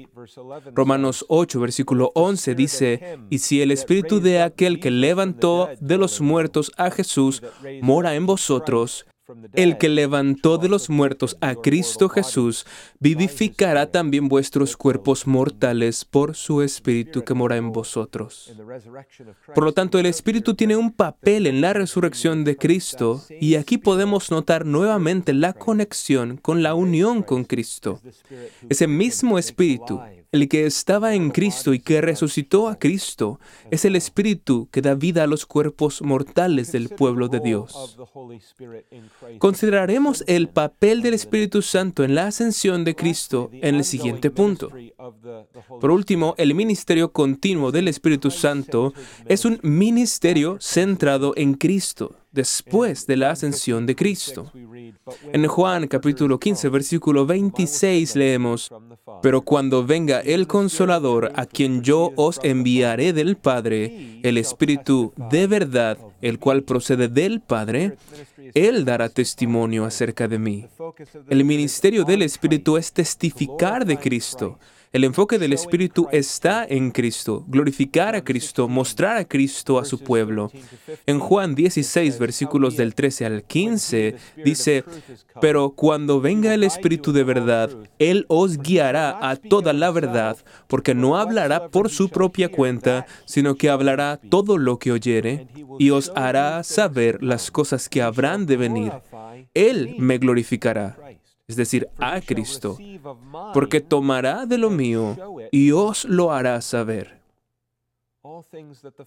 Romanos 0.75 1.25
8, 1.29 1.61
versículo 1.61 2.13
11 2.15 2.55
dice, 2.55 3.19
y 3.31 3.39
si 3.39 3.63
el 3.63 3.71
Espíritu 3.71 4.21
de 4.21 4.43
aquel 4.43 4.81
que 4.81 4.91
levantó 4.91 5.69
de 5.81 5.99
los 5.99 6.21
muertos 6.21 6.73
a 6.77 6.91
Jesús 6.91 7.43
mora 7.83 8.15
en 8.15 8.27
vosotros, 8.27 9.07
el 9.55 9.79
que 9.79 9.89
levantó 9.89 10.59
de 10.59 10.69
los 10.69 10.89
muertos 10.89 11.37
a 11.41 11.55
Cristo 11.55 12.09
Jesús, 12.09 12.67
vivificará 13.01 13.91
también 13.91 14.29
vuestros 14.29 14.77
cuerpos 14.77 15.27
mortales 15.27 16.05
por 16.05 16.37
su 16.37 16.63
Espíritu 16.63 17.25
que 17.25 17.35
mora 17.35 17.57
en 17.57 17.73
vosotros. 17.73 18.55
Por 19.55 19.65
lo 19.65 19.73
tanto, 19.73 19.99
el 19.99 20.07
Espíritu 20.07 20.55
tiene 20.55 20.77
un 20.77 20.93
papel 20.93 21.47
en 21.47 21.61
la 21.61 21.73
resurrección 21.73 22.45
de 22.45 22.57
Cristo 22.57 23.23
y 23.41 23.57
aquí 23.57 23.79
podemos 23.79 24.31
notar 24.31 24.65
nuevamente 24.65 25.33
la 25.33 25.53
conexión 25.53 26.37
con 26.37 26.63
la 26.63 26.75
unión 26.75 27.23
con 27.23 27.45
Cristo. 27.45 28.01
Ese 28.69 28.87
mismo 28.87 29.39
Espíritu 29.39 30.01
el 30.33 30.49
que 30.49 30.67
estaba 30.67 31.15
en 31.15 31.31
Cristo 31.31 31.75
y 31.75 31.81
que 31.81 32.01
resucitó 32.01 32.69
a 32.69 32.79
Cristo 32.79 33.41
es 33.71 33.85
el 33.85 33.97
Espíritu 33.97 34.69
que 34.71 34.83
da 34.83 34.95
vida 34.95 35.25
a 35.25 35.27
los 35.27 35.47
cuerpos 35.47 36.03
mortales 36.03 36.73
del 36.73 36.89
pueblo 36.89 37.29
de 37.29 37.41
Dios. 37.41 37.99
Consideraremos 39.39 40.25
el 40.27 40.49
papel 40.49 41.03
del 41.03 41.15
Espíritu 41.15 41.63
Santo 41.63 42.05
en 42.05 42.15
la 42.15 42.27
ascensión 42.27 42.85
de 42.85 42.95
Cristo 42.95 43.51
en 43.53 43.75
el 43.77 43.85
siguiente 43.85 44.31
punto. 44.31 44.71
Por 45.81 45.91
último, 45.91 46.35
el 46.39 46.55
ministerio 46.55 47.13
continuo 47.13 47.73
del 47.73 47.89
Espíritu 47.89 48.31
Santo 48.31 48.93
es 49.27 49.45
un 49.45 49.59
ministerio 49.63 50.59
centrado 50.61 51.33
en 51.37 51.55
Cristo 51.55 52.17
después 52.37 53.07
de 53.07 53.17
la 53.17 53.31
ascensión 53.31 53.87
de 53.87 53.97
Cristo. 53.97 54.53
En 55.33 55.47
Juan 55.47 55.89
capítulo 55.89 56.39
15, 56.39 56.69
versículo 56.69 57.25
26 57.25 58.15
leemos, 58.15 58.71
Pero 59.23 59.41
cuando 59.41 59.85
venga 59.85 60.21
el 60.21 60.47
consolador 60.47 61.33
a 61.35 61.47
quien 61.47 61.83
yo 61.83 62.13
os 62.15 62.39
enviaré 62.43 63.13
del 63.15 63.37
Padre, 63.37 64.21
el 64.23 64.37
Espíritu 64.37 65.15
de 65.31 65.47
verdad, 65.47 65.99
el 66.21 66.39
cual 66.39 66.63
procede 66.63 67.09
del 67.09 67.41
Padre, 67.41 67.97
Él 68.55 68.85
dará 68.85 69.09
testimonio 69.09 69.87
acerca 69.87 70.29
de 70.29 70.39
mí. 70.39 70.67
El 71.29 71.45
ministerio 71.45 72.05
del 72.05 72.21
Espíritu 72.21 72.77
es 72.77 72.93
testificar 72.93 73.87
de 73.87 73.97
Cristo 73.97 74.59
el 74.93 75.05
enfoque 75.05 75.39
del 75.39 75.53
Espíritu 75.53 76.09
está 76.13 76.65
en 76.65 76.91
Cristo, 76.91 77.45
glorificar 77.49 78.15
a 78.15 78.25
Cristo, 78.25 78.69
mostrar 78.69 79.17
a 79.17 79.25
Cristo 79.25 79.79
a 79.79 79.85
su 79.85 79.99
pueblo. 79.99 80.51
En 81.07 81.19
Juan 81.19 81.55
16, 81.55 82.19
versículos 82.19 82.77
del 82.77 82.95
13 82.95 83.27
al 83.27 83.43
15, 83.45 84.17
dice, 84.45 84.85
pero 85.41 85.71
cuando 85.71 86.21
venga 86.21 86.55
el 86.55 86.63
Espíritu 86.63 87.13
de 87.13 87.25
verdad, 87.25 87.71
Él 87.99 88.25
os 88.29 88.59
guiará 88.59 89.29
a 89.29 89.37
toda 89.37 89.73
la 89.73 89.91
verdad, 89.91 90.37
porque 90.67 90.95
no 90.95 91.17
hablará 91.17 91.69
por 91.69 91.91
su 91.91 92.09
propia 92.09 92.51
cuenta, 92.51 93.07
sino 93.25 93.57
que 93.57 93.71
hablará 93.71 94.19
todo 94.31 94.57
lo 94.57 94.79
que 94.79 94.93
oyere, 94.93 95.49
y 95.79 95.91
os 95.91 96.11
hará 96.15 96.63
saber 96.63 97.23
las 97.23 97.51
cosas 97.51 97.89
que 97.89 98.03
habrán 98.03 98.47
de 98.47 98.57
venir. 98.57 98.93
Él 99.55 99.97
me 99.99 100.19
glorificará 100.19 100.97
es 101.49 101.57
decir, 101.57 101.89
a 101.99 102.21
Cristo, 102.21 102.77
porque 103.55 103.81
tomará 103.81 104.47
de 104.47 104.59
lo 104.59 104.71
mío 104.71 105.17
y 105.53 105.71
os 105.71 106.05
lo 106.05 106.33
hará 106.33 106.61
saber. 106.61 107.17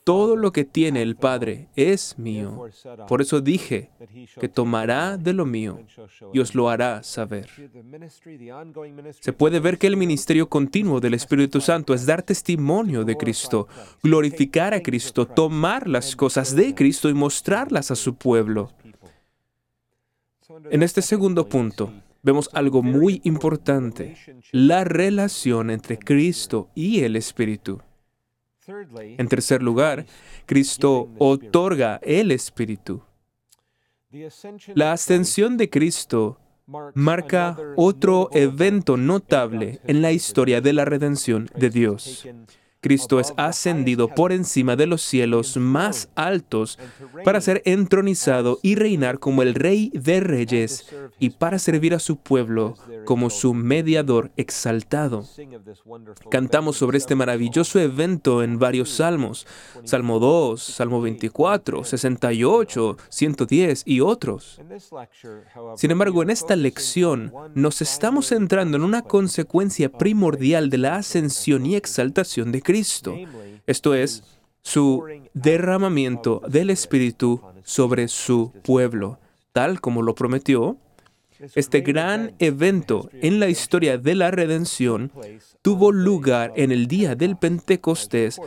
Todo 0.06 0.36
lo 0.38 0.52
que 0.52 0.64
tiene 0.64 1.02
el 1.02 1.16
Padre 1.16 1.68
es 1.76 2.18
mío. 2.18 2.70
Por 3.08 3.22
eso 3.22 3.42
dije 3.42 3.90
que 4.40 4.48
tomará 4.48 5.18
de 5.18 5.34
lo 5.34 5.46
mío 5.46 5.80
y 6.34 6.40
os 6.40 6.56
lo 6.56 6.70
hará 6.70 7.04
saber. 7.04 7.50
Se 9.20 9.34
puede 9.34 9.60
ver 9.60 9.78
que 9.78 9.88
el 9.88 9.98
ministerio 9.98 10.48
continuo 10.48 11.02
del 11.02 11.16
Espíritu 11.16 11.60
Santo 11.60 11.94
es 11.94 12.06
dar 12.06 12.24
testimonio 12.24 13.04
de 13.04 13.18
Cristo, 13.18 13.68
glorificar 14.02 14.74
a 14.74 14.82
Cristo, 14.82 15.26
tomar 15.26 15.88
las 15.88 16.16
cosas 16.16 16.56
de 16.56 16.74
Cristo 16.74 17.10
y 17.10 17.14
mostrarlas 17.14 17.92
a 17.92 17.96
su 17.96 18.16
pueblo. 18.16 18.72
En 20.72 20.82
este 20.82 21.02
segundo 21.02 21.48
punto, 21.48 21.92
vemos 22.22 22.50
algo 22.54 22.82
muy 22.84 23.22
importante, 23.24 24.16
la 24.52 24.84
relación 24.84 25.70
entre 25.70 25.98
Cristo 25.98 26.70
y 26.76 27.02
el 27.02 27.16
Espíritu. 27.16 27.82
En 29.18 29.28
tercer 29.28 29.64
lugar, 29.64 30.06
Cristo 30.46 31.10
otorga 31.18 32.00
el 32.04 32.32
Espíritu. 32.32 33.02
La 34.76 34.94
ascensión 34.94 35.58
de 35.58 35.70
Cristo 35.70 36.40
marca 36.94 37.58
otro 37.76 38.30
evento 38.32 38.98
notable 38.98 39.80
en 39.86 40.02
la 40.02 40.12
historia 40.12 40.62
de 40.62 40.74
la 40.74 40.86
redención 40.86 41.50
de 41.56 41.70
Dios. 41.70 42.28
Cristo 42.82 43.20
es 43.20 43.34
ascendido 43.36 44.08
por 44.08 44.32
encima 44.32 44.76
de 44.76 44.88
los 44.88 45.02
cielos 45.02 45.58
más 45.58 46.10
altos 46.16 46.80
para 47.26 47.42
ser 47.42 47.62
entronizado 47.66 48.60
y 48.62 48.76
reinar 48.76 49.20
como 49.20 49.42
el 49.42 49.54
Rey 49.54 49.92
de 49.94 50.22
Reyes 50.22 50.86
y 51.20 51.32
para 51.32 51.60
servir 51.60 51.94
a 51.94 52.00
su 52.00 52.18
pueblo 52.18 52.76
como 53.06 53.30
su 53.30 53.54
mediador 53.54 54.32
exaltado. 54.38 55.26
Cantamos 56.32 56.78
sobre 56.78 56.98
este 56.98 57.16
maravilloso 57.16 57.80
evento 57.80 58.44
en 58.44 58.60
varios 58.60 58.90
salmos, 58.92 59.46
Salmo 59.84 60.20
2, 60.20 60.62
Salmo 60.62 61.02
24, 61.02 61.84
68, 61.84 62.98
110 63.10 63.84
y 63.86 64.00
otros. 64.00 64.62
Sin 65.76 65.92
embargo, 65.92 66.24
en 66.24 66.30
esta 66.30 66.56
lección 66.56 67.34
nos 67.56 67.82
estamos 67.82 68.28
centrando 68.28 68.78
en 68.78 68.84
una 68.84 69.02
consecuencia 69.02 69.92
primordial 69.92 70.70
de 70.70 70.78
la 70.78 70.96
ascensión 70.96 71.66
y 71.66 71.76
exaltación 71.76 72.52
de 72.52 72.62
Cristo, 72.62 72.69
esto 73.66 73.96
es, 73.96 74.24
su 74.62 75.04
derramamiento 75.34 76.42
del 76.48 76.70
Espíritu 76.70 77.42
sobre 77.64 78.08
su 78.08 78.52
pueblo, 78.64 79.20
tal 79.54 79.82
como 79.82 80.02
lo 80.02 80.16
prometió. 80.16 80.78
Este 81.56 81.82
gran 81.82 82.36
evento 82.40 83.10
en 83.14 83.40
la 83.40 83.48
historia 83.48 83.98
de 83.98 84.14
la 84.14 84.30
redención 84.30 85.12
tuvo 85.62 85.92
lugar 85.92 86.52
en 86.58 86.72
el 86.72 86.88
día 86.88 87.16
del 87.16 87.38
Pentecostés, 87.38 88.40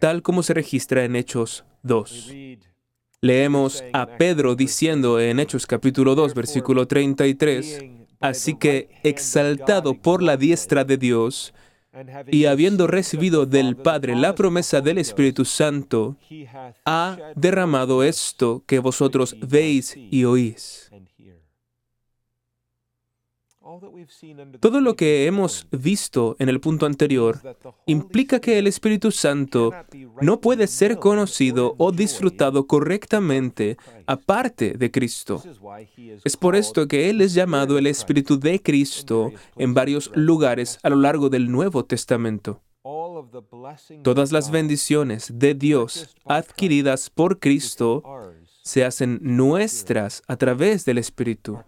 tal 0.00 0.22
como 0.22 0.42
se 0.42 0.52
registra 0.52 1.04
en 1.04 1.16
Hechos 1.16 1.64
2. 1.82 2.32
Leemos 3.22 3.82
a 3.94 4.06
Pedro 4.18 4.54
diciendo 4.54 5.18
en 5.18 5.40
Hechos 5.40 5.66
capítulo 5.66 6.14
2, 6.14 6.34
versículo 6.34 6.86
33, 6.86 7.82
Así 8.20 8.54
que, 8.54 8.88
exaltado 9.02 10.00
por 10.00 10.22
la 10.22 10.38
diestra 10.38 10.84
de 10.84 10.96
Dios, 10.96 11.52
y 12.28 12.46
habiendo 12.46 12.86
recibido 12.86 13.46
del 13.46 13.76
Padre 13.76 14.16
la 14.16 14.34
promesa 14.34 14.80
del 14.80 14.98
Espíritu 14.98 15.44
Santo, 15.44 16.16
ha 16.84 17.16
derramado 17.36 18.02
esto 18.02 18.62
que 18.66 18.78
vosotros 18.78 19.36
veis 19.40 19.96
y 19.96 20.24
oís. 20.24 20.90
Todo 24.60 24.80
lo 24.80 24.96
que 24.96 25.26
hemos 25.26 25.66
visto 25.70 26.36
en 26.38 26.48
el 26.48 26.60
punto 26.60 26.86
anterior 26.86 27.40
implica 27.86 28.40
que 28.40 28.58
el 28.58 28.66
Espíritu 28.66 29.10
Santo 29.10 29.72
no 30.20 30.40
puede 30.40 30.66
ser 30.66 30.98
conocido 30.98 31.74
o 31.78 31.92
disfrutado 31.92 32.66
correctamente 32.66 33.76
aparte 34.06 34.74
de 34.74 34.90
Cristo. 34.90 35.42
Es 36.24 36.36
por 36.36 36.56
esto 36.56 36.86
que 36.88 37.10
Él 37.10 37.20
es 37.20 37.34
llamado 37.34 37.78
el 37.78 37.86
Espíritu 37.86 38.38
de 38.38 38.60
Cristo 38.62 39.32
en 39.56 39.74
varios 39.74 40.10
lugares 40.14 40.78
a 40.82 40.90
lo 40.90 40.96
largo 40.96 41.28
del 41.28 41.50
Nuevo 41.50 41.84
Testamento. 41.84 42.60
Todas 44.02 44.30
las 44.30 44.50
bendiciones 44.50 45.32
de 45.32 45.54
Dios 45.54 46.14
adquiridas 46.26 47.08
por 47.08 47.38
Cristo 47.38 48.02
se 48.64 48.82
hacen 48.82 49.18
nuestras 49.20 50.22
a 50.26 50.36
través 50.36 50.86
del 50.86 50.96
Espíritu. 50.96 51.58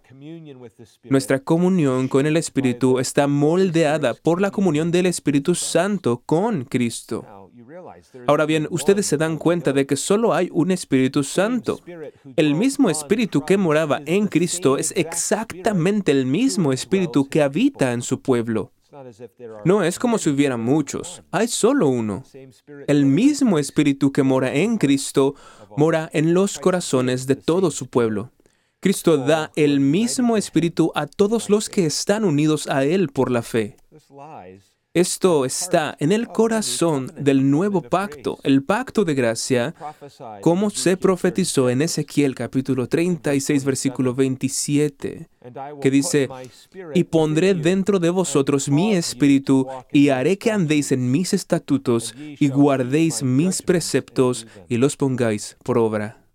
Nuestra 1.03 1.39
comunión 1.39 2.07
con 2.07 2.25
el 2.25 2.35
Espíritu 2.37 2.97
está 2.97 3.27
moldeada 3.27 4.15
por 4.15 4.41
la 4.41 4.49
comunión 4.49 4.89
del 4.89 5.05
Espíritu 5.05 5.53
Santo 5.53 6.23
con 6.25 6.65
Cristo. 6.65 7.23
Ahora 8.25 8.45
bien, 8.45 8.67
ustedes 8.71 9.05
se 9.05 9.17
dan 9.17 9.37
cuenta 9.37 9.73
de 9.73 9.85
que 9.85 9.95
solo 9.95 10.33
hay 10.33 10.49
un 10.51 10.71
Espíritu 10.71 11.23
Santo. 11.23 11.79
El 12.35 12.55
mismo 12.55 12.89
Espíritu 12.89 13.45
que 13.45 13.57
moraba 13.57 14.01
en 14.07 14.27
Cristo 14.27 14.77
es 14.77 14.91
exactamente 14.95 16.11
el 16.11 16.25
mismo 16.25 16.73
Espíritu 16.73 17.29
que 17.29 17.43
habita 17.43 17.93
en 17.93 18.01
su 18.01 18.21
pueblo. 18.21 18.71
No 19.65 19.83
es 19.83 19.99
como 19.99 20.17
si 20.17 20.29
hubiera 20.29 20.57
muchos, 20.57 21.23
hay 21.31 21.47
solo 21.47 21.87
uno. 21.87 22.23
El 22.87 23.05
mismo 23.05 23.59
Espíritu 23.59 24.11
que 24.11 24.23
mora 24.23 24.53
en 24.53 24.77
Cristo 24.77 25.35
mora 25.75 26.09
en 26.13 26.33
los 26.33 26.59
corazones 26.59 27.27
de 27.27 27.35
todo 27.35 27.71
su 27.71 27.87
pueblo. 27.87 28.31
Cristo 28.79 29.17
da 29.17 29.51
el 29.55 29.79
mismo 29.79 30.37
Espíritu 30.37 30.91
a 30.95 31.07
todos 31.07 31.49
los 31.49 31.69
que 31.69 31.85
están 31.85 32.23
unidos 32.23 32.67
a 32.67 32.83
Él 32.83 33.09
por 33.09 33.31
la 33.31 33.41
fe. 33.41 33.75
Esto 34.97 35.45
está 35.45 35.95
en 35.99 36.11
el 36.11 36.27
corazón 36.27 37.11
del 37.15 37.51
nuevo 37.51 37.83
pacto, 37.83 38.39
el 38.41 38.63
pacto 38.63 39.05
de 39.05 39.13
gracia, 39.13 39.75
como 40.41 40.71
se 40.71 40.97
profetizó 40.97 41.69
en 41.69 41.83
Ezequiel 41.83 42.33
capítulo 42.33 42.87
36, 42.87 43.63
versículo 43.63 44.15
27, 44.15 45.29
que 45.79 45.91
dice, 45.91 46.29
y 46.95 47.03
pondré 47.03 47.53
dentro 47.53 47.99
de 47.99 48.09
vosotros 48.09 48.69
mi 48.69 48.95
espíritu, 48.95 49.67
y 49.91 50.09
haré 50.09 50.39
que 50.39 50.49
andéis 50.49 50.91
en 50.91 51.11
mis 51.11 51.31
estatutos, 51.31 52.15
y 52.17 52.49
guardéis 52.49 53.21
mis 53.21 53.61
preceptos, 53.61 54.47
y 54.67 54.77
los 54.77 54.97
pongáis 54.97 55.57
por 55.63 55.77
obra. 55.77 56.26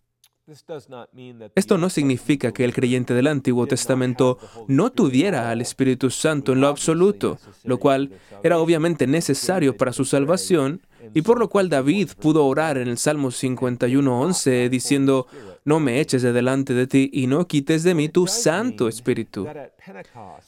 Esto 1.54 1.78
no 1.78 1.88
significa 1.88 2.52
que 2.52 2.64
el 2.64 2.74
creyente 2.74 3.14
del 3.14 3.28
Antiguo 3.28 3.66
Testamento 3.68 4.38
no 4.66 4.90
tuviera 4.90 5.50
al 5.50 5.60
Espíritu 5.60 6.10
Santo 6.10 6.52
en 6.52 6.60
lo 6.60 6.66
absoluto, 6.66 7.38
lo 7.62 7.78
cual 7.78 8.12
era 8.42 8.58
obviamente 8.58 9.06
necesario 9.06 9.76
para 9.76 9.92
su 9.92 10.04
salvación, 10.04 10.80
y 11.14 11.22
por 11.22 11.38
lo 11.38 11.48
cual 11.48 11.68
David 11.68 12.10
pudo 12.20 12.46
orar 12.46 12.78
en 12.78 12.88
el 12.88 12.98
Salmo 12.98 13.28
51.11 13.28 14.68
diciendo, 14.68 15.26
no 15.64 15.80
me 15.80 16.00
eches 16.00 16.22
de 16.22 16.32
delante 16.32 16.74
de 16.74 16.86
ti 16.86 17.10
y 17.12 17.26
no 17.26 17.46
quites 17.46 17.82
de 17.82 17.94
mí 17.94 18.08
tu 18.08 18.26
Santo 18.26 18.88
Espíritu. 18.88 19.46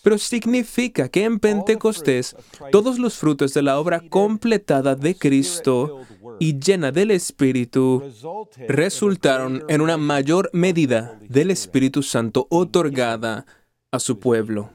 Pero 0.02 0.18
significa 0.18 1.08
que 1.08 1.24
en 1.24 1.38
Pentecostés 1.38 2.36
todos 2.72 2.98
los 2.98 3.16
frutos 3.16 3.54
de 3.54 3.62
la 3.62 3.78
obra 3.78 4.00
completada 4.08 4.94
de 4.94 5.16
Cristo 5.16 6.00
y 6.40 6.58
llena 6.58 6.90
del 6.90 7.10
Espíritu 7.10 8.02
resultaron 8.68 9.64
en 9.68 9.80
una 9.80 9.96
mayor 9.96 10.50
medida 10.52 11.18
del 11.28 11.50
Espíritu 11.50 12.02
Santo 12.02 12.46
otorgada 12.50 13.46
a 13.92 13.98
su 14.00 14.18
pueblo. 14.18 14.70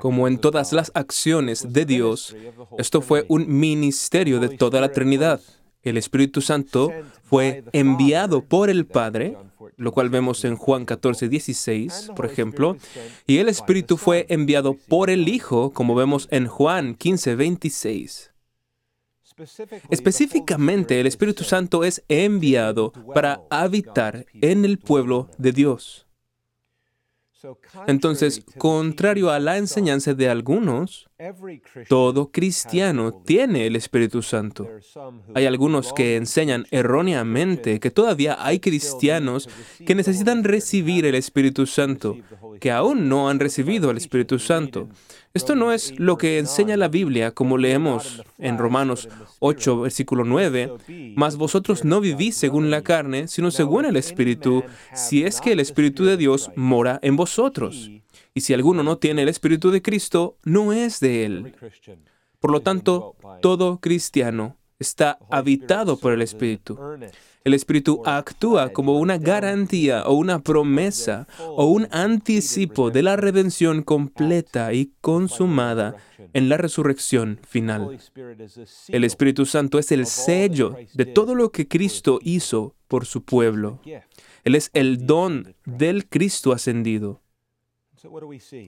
Como 0.00 0.28
en 0.28 0.38
todas 0.38 0.72
las 0.72 0.90
acciones 0.94 1.72
de 1.72 1.84
Dios, 1.84 2.36
esto 2.78 3.00
fue 3.00 3.24
un 3.28 3.46
ministerio 3.48 4.40
de 4.40 4.50
toda 4.50 4.80
la 4.80 4.92
Trinidad. 4.92 5.40
El 5.82 5.96
Espíritu 5.96 6.40
Santo 6.40 6.90
fue 7.22 7.64
enviado 7.72 8.42
por 8.42 8.68
el 8.68 8.86
Padre, 8.86 9.36
lo 9.76 9.92
cual 9.92 10.10
vemos 10.10 10.44
en 10.44 10.56
Juan 10.56 10.84
14, 10.84 11.28
16, 11.28 12.10
por 12.16 12.26
ejemplo, 12.26 12.76
y 13.26 13.38
el 13.38 13.48
Espíritu 13.48 13.96
fue 13.96 14.26
enviado 14.28 14.74
por 14.74 15.08
el 15.10 15.28
Hijo, 15.28 15.70
como 15.72 15.94
vemos 15.94 16.28
en 16.30 16.46
Juan 16.46 16.94
15, 16.94 17.36
26. 17.36 18.32
Específicamente, 19.88 21.00
el 21.00 21.06
Espíritu 21.06 21.44
Santo 21.44 21.84
es 21.84 22.02
enviado 22.08 22.92
para 23.14 23.42
habitar 23.50 24.26
en 24.34 24.64
el 24.64 24.78
pueblo 24.78 25.28
de 25.38 25.52
Dios. 25.52 26.07
Entonces, 27.86 28.44
contrario 28.56 29.30
a 29.30 29.38
la 29.38 29.58
enseñanza 29.58 30.14
de 30.14 30.28
algunos, 30.28 31.08
todo 31.88 32.30
cristiano 32.30 33.12
tiene 33.24 33.66
el 33.66 33.76
Espíritu 33.76 34.22
Santo. 34.22 34.68
Hay 35.34 35.46
algunos 35.46 35.92
que 35.92 36.16
enseñan 36.16 36.66
erróneamente 36.70 37.80
que 37.80 37.90
todavía 37.90 38.36
hay 38.44 38.60
cristianos 38.60 39.48
que 39.86 39.94
necesitan 39.94 40.44
recibir 40.44 41.06
el 41.06 41.14
Espíritu 41.14 41.66
Santo, 41.66 42.16
que 42.60 42.70
aún 42.70 43.08
no 43.08 43.28
han 43.28 43.40
recibido 43.40 43.90
el 43.90 43.96
Espíritu 43.96 44.38
Santo. 44.38 44.88
Esto 45.34 45.54
no 45.54 45.72
es 45.72 45.98
lo 45.98 46.16
que 46.16 46.38
enseña 46.38 46.76
la 46.76 46.88
Biblia, 46.88 47.32
como 47.32 47.58
leemos 47.58 48.22
en 48.38 48.58
Romanos 48.58 49.08
8, 49.40 49.82
versículo 49.82 50.24
9, 50.24 50.72
mas 51.16 51.36
vosotros 51.36 51.84
no 51.84 52.00
vivís 52.00 52.36
según 52.36 52.70
la 52.70 52.82
carne, 52.82 53.28
sino 53.28 53.50
según 53.50 53.84
el 53.84 53.96
Espíritu, 53.96 54.64
si 54.94 55.24
es 55.24 55.40
que 55.40 55.52
el 55.52 55.60
Espíritu 55.60 56.04
de 56.04 56.16
Dios 56.16 56.50
mora 56.56 56.98
en 57.02 57.16
vosotros. 57.16 57.90
Y 58.34 58.40
si 58.40 58.54
alguno 58.54 58.82
no 58.82 58.98
tiene 58.98 59.22
el 59.22 59.28
Espíritu 59.28 59.70
de 59.70 59.82
Cristo, 59.82 60.36
no 60.44 60.72
es 60.72 61.00
de 61.00 61.24
él. 61.24 61.54
Por 62.40 62.50
lo 62.50 62.60
tanto, 62.60 63.16
todo 63.42 63.78
cristiano 63.80 64.56
está 64.78 65.18
habitado 65.30 65.98
por 65.98 66.12
el 66.12 66.22
Espíritu. 66.22 66.78
El 67.44 67.54
Espíritu 67.54 68.02
actúa 68.04 68.70
como 68.70 68.98
una 68.98 69.16
garantía 69.18 70.04
o 70.06 70.14
una 70.14 70.40
promesa 70.40 71.26
o 71.38 71.66
un 71.66 71.88
anticipo 71.90 72.90
de 72.90 73.02
la 73.02 73.16
redención 73.16 73.82
completa 73.82 74.72
y 74.72 74.92
consumada 75.00 75.96
en 76.32 76.48
la 76.48 76.56
resurrección 76.56 77.38
final. 77.46 77.98
El 78.88 79.04
Espíritu 79.04 79.46
Santo 79.46 79.78
es 79.78 79.92
el 79.92 80.06
sello 80.06 80.76
de 80.94 81.06
todo 81.06 81.34
lo 81.34 81.50
que 81.50 81.68
Cristo 81.68 82.18
hizo 82.22 82.74
por 82.88 83.06
su 83.06 83.24
pueblo. 83.24 83.80
Él 84.44 84.54
es 84.54 84.70
el 84.74 85.06
don 85.06 85.54
del 85.64 86.08
Cristo 86.08 86.52
ascendido. 86.52 87.22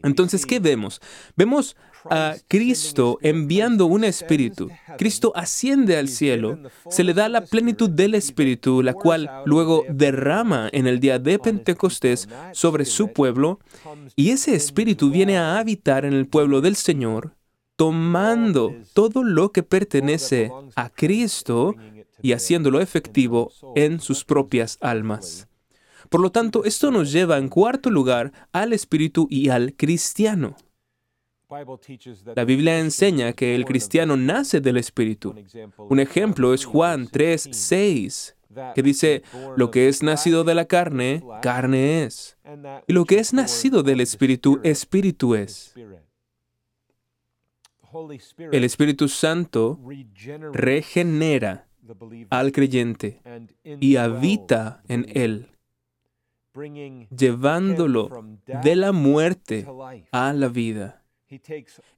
Entonces, 0.03 0.47
¿qué 0.47 0.61
vemos? 0.61 1.01
Vemos 1.37 1.77
a 2.11 2.37
Cristo 2.49 3.19
enviando 3.23 3.87
un 3.87 4.05
espíritu. 4.05 4.71
Cristo 4.99 5.33
asciende 5.35 5.97
al 5.97 6.09
cielo, 6.09 6.59
se 6.89 7.05
le 7.05 7.15
da 7.15 7.29
la 7.29 7.43
plenitud 7.45 7.91
del 7.91 8.15
espíritu, 8.15 8.83
la 8.83 8.95
cual 8.95 9.31
luego 9.45 9.85
derrama 9.89 10.69
en 10.73 10.87
el 10.87 11.01
día 11.01 11.19
de 11.19 11.39
Pentecostés 11.39 12.29
sobre 12.53 12.85
su 12.85 13.13
pueblo, 13.13 13.61
y 14.17 14.31
ese 14.31 14.55
espíritu 14.55 15.11
viene 15.11 15.39
a 15.39 15.59
habitar 15.59 16.05
en 16.05 16.15
el 16.15 16.27
pueblo 16.27 16.61
del 16.61 16.77
Señor, 16.77 17.35
tomando 17.77 18.75
todo 18.93 19.25
lo 19.25 19.53
que 19.53 19.63
pertenece 19.63 20.51
a 20.77 20.91
Cristo 20.91 21.75
y 22.23 22.33
haciéndolo 22.33 22.81
efectivo 22.81 23.51
en 23.75 24.01
sus 24.01 24.25
propias 24.25 24.79
almas. 24.81 25.50
Por 26.11 26.21
lo 26.21 26.33
tanto, 26.33 26.65
esto 26.65 26.91
nos 26.91 27.13
lleva 27.13 27.39
en 27.39 27.49
cuarto 27.49 27.89
lugar 27.89 28.33
al 28.53 28.73
espíritu 28.73 29.29
y 29.31 29.49
al 29.49 29.75
cristiano. 29.75 30.57
La 32.37 32.45
Biblia 32.45 32.79
enseña 32.79 33.33
que 33.33 33.55
el 33.55 33.65
cristiano 33.65 34.17
nace 34.17 34.61
del 34.61 34.77
Espíritu. 34.77 35.35
Un 35.79 35.99
ejemplo 35.99 36.55
es 36.55 36.65
Juan 36.65 37.09
3, 37.09 37.49
6, 37.51 38.37
que 38.75 38.83
dice, 38.83 39.23
lo 39.57 39.71
que 39.73 39.89
es 39.89 40.03
nacido 40.03 40.45
de 40.45 40.55
la 40.55 40.67
carne, 40.67 41.25
carne 41.43 42.05
es. 42.05 42.37
Y 42.87 42.93
lo 42.93 43.05
que 43.05 43.19
es 43.19 43.33
nacido 43.33 43.83
del 43.83 44.01
Espíritu, 44.01 44.61
Espíritu 44.63 45.35
es. 45.35 45.75
El 48.39 48.63
Espíritu 48.63 49.09
Santo 49.09 49.81
regenera 50.53 51.67
al 52.31 52.53
creyente 52.53 53.21
y 53.81 53.97
habita 53.97 54.83
en 54.87 55.07
él 55.13 55.50
llevándolo 57.17 58.25
de 58.63 58.77
la 58.77 58.93
muerte 58.93 59.67
a 60.13 60.33
la 60.33 60.49
vida. 60.49 60.97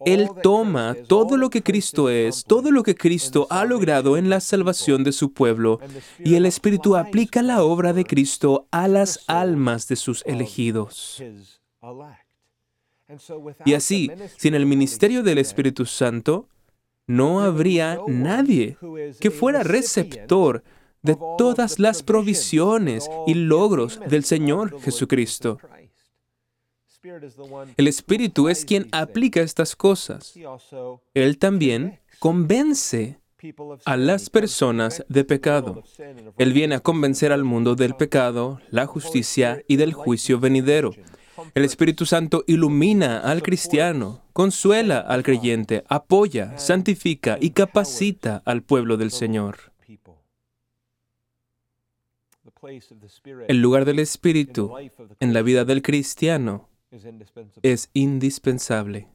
Él 0.04 0.28
toma 0.42 0.94
todo 1.08 1.38
lo 1.38 1.48
que 1.48 1.62
Cristo 1.62 2.10
es, 2.10 2.44
todo 2.44 2.70
lo 2.70 2.82
que 2.82 2.94
Cristo 2.94 3.46
ha 3.48 3.64
logrado 3.64 4.18
en 4.18 4.28
la 4.28 4.40
salvación 4.40 5.04
de 5.04 5.12
su 5.12 5.32
pueblo, 5.32 5.80
y 6.18 6.34
el 6.34 6.44
Espíritu 6.44 6.96
aplica 6.96 7.40
la 7.40 7.62
obra 7.62 7.94
de 7.94 8.04
Cristo 8.04 8.66
a 8.70 8.88
las 8.88 9.24
almas 9.28 9.88
de 9.88 9.96
sus 9.96 10.22
elegidos. 10.26 11.22
Y 13.64 13.74
así, 13.74 14.10
sin 14.36 14.54
el 14.54 14.66
ministerio 14.66 15.22
del 15.22 15.38
Espíritu 15.38 15.86
Santo, 15.86 16.48
no 17.06 17.40
habría 17.40 17.98
nadie 18.06 18.76
que 19.18 19.30
fuera 19.30 19.62
receptor 19.62 20.62
de 21.02 21.16
todas 21.36 21.78
las 21.78 22.02
provisiones 22.02 23.08
y 23.26 23.34
logros 23.34 24.00
del 24.08 24.24
Señor 24.24 24.80
Jesucristo. 24.80 25.58
El 27.76 27.88
Espíritu 27.88 28.48
es 28.48 28.64
quien 28.64 28.88
aplica 28.92 29.40
estas 29.40 29.74
cosas. 29.74 30.34
Él 31.14 31.38
también 31.38 32.00
convence 32.20 33.18
a 33.84 33.96
las 33.96 34.30
personas 34.30 35.04
de 35.08 35.24
pecado. 35.24 35.82
Él 36.38 36.52
viene 36.52 36.76
a 36.76 36.80
convencer 36.80 37.32
al 37.32 37.42
mundo 37.42 37.74
del 37.74 37.96
pecado, 37.96 38.60
la 38.70 38.86
justicia 38.86 39.62
y 39.66 39.76
del 39.76 39.92
juicio 39.92 40.38
venidero. 40.38 40.92
El 41.54 41.64
Espíritu 41.64 42.06
Santo 42.06 42.44
ilumina 42.46 43.18
al 43.18 43.42
cristiano, 43.42 44.22
consuela 44.32 45.00
al 45.00 45.24
creyente, 45.24 45.82
apoya, 45.88 46.56
santifica 46.56 47.36
y 47.40 47.50
capacita 47.50 48.42
al 48.44 48.62
pueblo 48.62 48.96
del 48.96 49.10
Señor. 49.10 49.71
El 53.48 53.60
lugar 53.60 53.84
del 53.84 53.98
Espíritu 53.98 54.72
en 55.20 55.32
la 55.32 55.42
vida 55.42 55.64
del 55.64 55.82
cristiano 55.82 56.68
es 57.62 57.90
indispensable. 57.92 59.08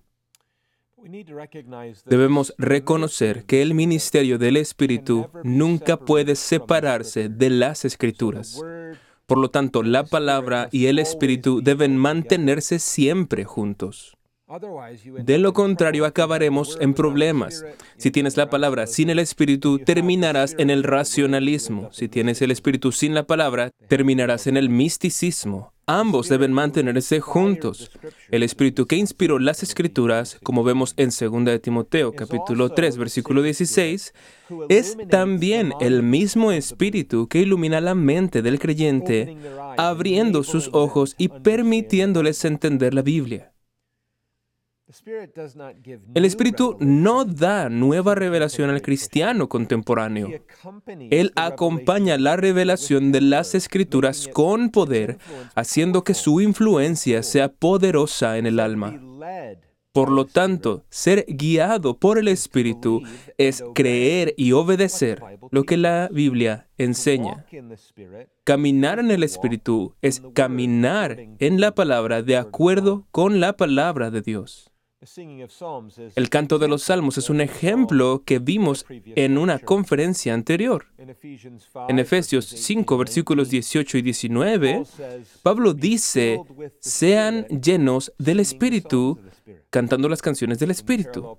Debemos 2.05 2.53
reconocer 2.57 3.45
que 3.45 3.61
el 3.61 3.73
ministerio 3.73 4.37
del 4.37 4.57
Espíritu 4.57 5.29
nunca 5.43 5.97
puede 5.97 6.35
separarse 6.35 7.29
de 7.29 7.49
las 7.49 7.85
Escrituras. 7.85 8.61
Por 9.25 9.37
lo 9.37 9.49
tanto, 9.49 9.83
la 9.83 10.05
palabra 10.05 10.69
y 10.71 10.87
el 10.87 10.99
Espíritu 10.99 11.61
deben 11.61 11.97
mantenerse 11.97 12.79
siempre 12.79 13.45
juntos. 13.45 14.16
De 15.25 15.37
lo 15.39 15.51
contrario, 15.51 16.05
acabaremos 16.05 16.77
en 16.79 16.93
problemas. 16.93 17.65
Si 17.97 18.11
tienes 18.11 18.37
la 18.37 18.49
palabra 18.49 18.87
sin 18.87 19.09
el 19.09 19.19
Espíritu, 19.19 19.79
terminarás 19.79 20.55
en 20.57 20.69
el 20.69 20.83
racionalismo. 20.83 21.89
Si 21.91 22.07
tienes 22.07 22.41
el 22.41 22.51
Espíritu 22.51 22.93
sin 22.93 23.13
la 23.13 23.27
palabra, 23.27 23.71
terminarás 23.89 24.47
en 24.47 24.55
el 24.55 24.69
misticismo. 24.69 25.73
Ambos 25.85 26.29
deben 26.29 26.53
mantenerse 26.53 27.19
juntos. 27.19 27.91
El 28.29 28.41
Espíritu 28.41 28.85
que 28.85 28.95
inspiró 28.95 29.37
las 29.37 29.63
Escrituras, 29.63 30.39
como 30.43 30.63
vemos 30.63 30.93
en 30.95 31.09
2 31.09 31.43
de 31.43 31.59
Timoteo 31.59 32.13
capítulo 32.13 32.69
3 32.69 32.97
versículo 32.97 33.41
16, 33.41 34.13
es 34.69 34.97
también 35.09 35.73
el 35.81 36.03
mismo 36.03 36.53
Espíritu 36.53 37.27
que 37.27 37.39
ilumina 37.39 37.81
la 37.81 37.95
mente 37.95 38.41
del 38.41 38.59
creyente, 38.59 39.35
abriendo 39.77 40.43
sus 40.43 40.69
ojos 40.71 41.15
y 41.17 41.27
permitiéndoles 41.27 42.45
entender 42.45 42.93
la 42.93 43.01
Biblia. 43.01 43.51
El 46.13 46.23
Espíritu 46.23 46.77
no 46.79 47.25
da 47.25 47.67
nueva 47.67 48.15
revelación 48.15 48.69
al 48.69 48.81
cristiano 48.81 49.49
contemporáneo. 49.49 50.29
Él 51.11 51.33
acompaña 51.35 52.17
la 52.17 52.37
revelación 52.37 53.11
de 53.11 53.19
las 53.19 53.53
escrituras 53.53 54.29
con 54.31 54.69
poder, 54.69 55.17
haciendo 55.55 56.05
que 56.05 56.13
su 56.13 56.39
influencia 56.39 57.21
sea 57.21 57.49
poderosa 57.49 58.37
en 58.37 58.45
el 58.45 58.61
alma. 58.61 58.97
Por 59.91 60.11
lo 60.11 60.25
tanto, 60.25 60.85
ser 60.89 61.25
guiado 61.27 61.97
por 61.97 62.17
el 62.17 62.29
Espíritu 62.29 63.01
es 63.37 63.63
creer 63.73 64.35
y 64.37 64.53
obedecer 64.53 65.21
lo 65.51 65.63
que 65.63 65.75
la 65.75 66.07
Biblia 66.13 66.69
enseña. 66.77 67.45
Caminar 68.45 68.99
en 68.99 69.11
el 69.11 69.23
Espíritu 69.23 69.95
es 70.01 70.21
caminar 70.33 71.17
en 71.39 71.59
la 71.59 71.73
palabra 71.73 72.21
de 72.21 72.37
acuerdo 72.37 73.07
con 73.11 73.39
la 73.39 73.57
palabra 73.57 74.11
de 74.11 74.21
Dios. 74.21 74.71
El 76.15 76.29
canto 76.29 76.59
de 76.59 76.67
los 76.67 76.83
salmos 76.83 77.17
es 77.17 77.29
un 77.29 77.41
ejemplo 77.41 78.23
que 78.25 78.39
vimos 78.39 78.85
en 78.89 79.37
una 79.37 79.59
conferencia 79.59 80.33
anterior. 80.33 80.87
En 81.87 81.99
Efesios 81.99 82.45
5, 82.45 82.97
versículos 82.97 83.49
18 83.49 83.97
y 83.97 84.01
19, 84.01 84.83
Pablo 85.43 85.73
dice, 85.73 86.41
sean 86.79 87.45
llenos 87.47 88.11
del 88.17 88.39
Espíritu, 88.39 89.19
cantando 89.69 90.09
las 90.09 90.21
canciones 90.21 90.59
del 90.59 90.71
Espíritu. 90.71 91.37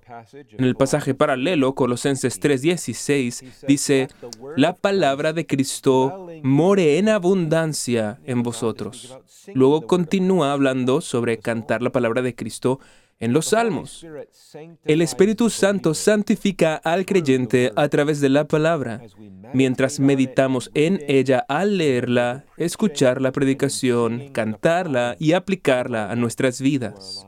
En 0.57 0.65
el 0.65 0.75
pasaje 0.75 1.13
paralelo, 1.13 1.75
Colosenses 1.75 2.39
3:16, 2.41 3.65
dice, 3.67 4.07
la 4.55 4.73
palabra 4.73 5.33
de 5.33 5.45
Cristo 5.45 6.27
more 6.43 6.97
en 6.97 7.09
abundancia 7.09 8.19
en 8.25 8.43
vosotros. 8.43 9.17
Luego 9.53 9.87
continúa 9.87 10.53
hablando 10.53 11.01
sobre 11.01 11.39
cantar 11.39 11.81
la 11.81 11.91
palabra 11.91 12.21
de 12.21 12.35
Cristo 12.35 12.79
en 13.19 13.33
los 13.33 13.47
salmos. 13.47 14.05
El 14.85 15.01
Espíritu 15.01 15.49
Santo 15.49 15.93
santifica 15.93 16.75
al 16.75 17.05
creyente 17.05 17.71
a 17.75 17.87
través 17.89 18.21
de 18.21 18.29
la 18.29 18.47
palabra, 18.47 19.01
mientras 19.53 19.99
meditamos 19.99 20.71
en 20.73 21.01
ella 21.07 21.45
al 21.47 21.77
leerla, 21.77 22.45
escuchar 22.57 23.21
la 23.21 23.31
predicación, 23.31 24.29
cantarla 24.29 25.15
y 25.19 25.33
aplicarla 25.33 26.09
a 26.09 26.15
nuestras 26.15 26.61
vidas. 26.61 27.25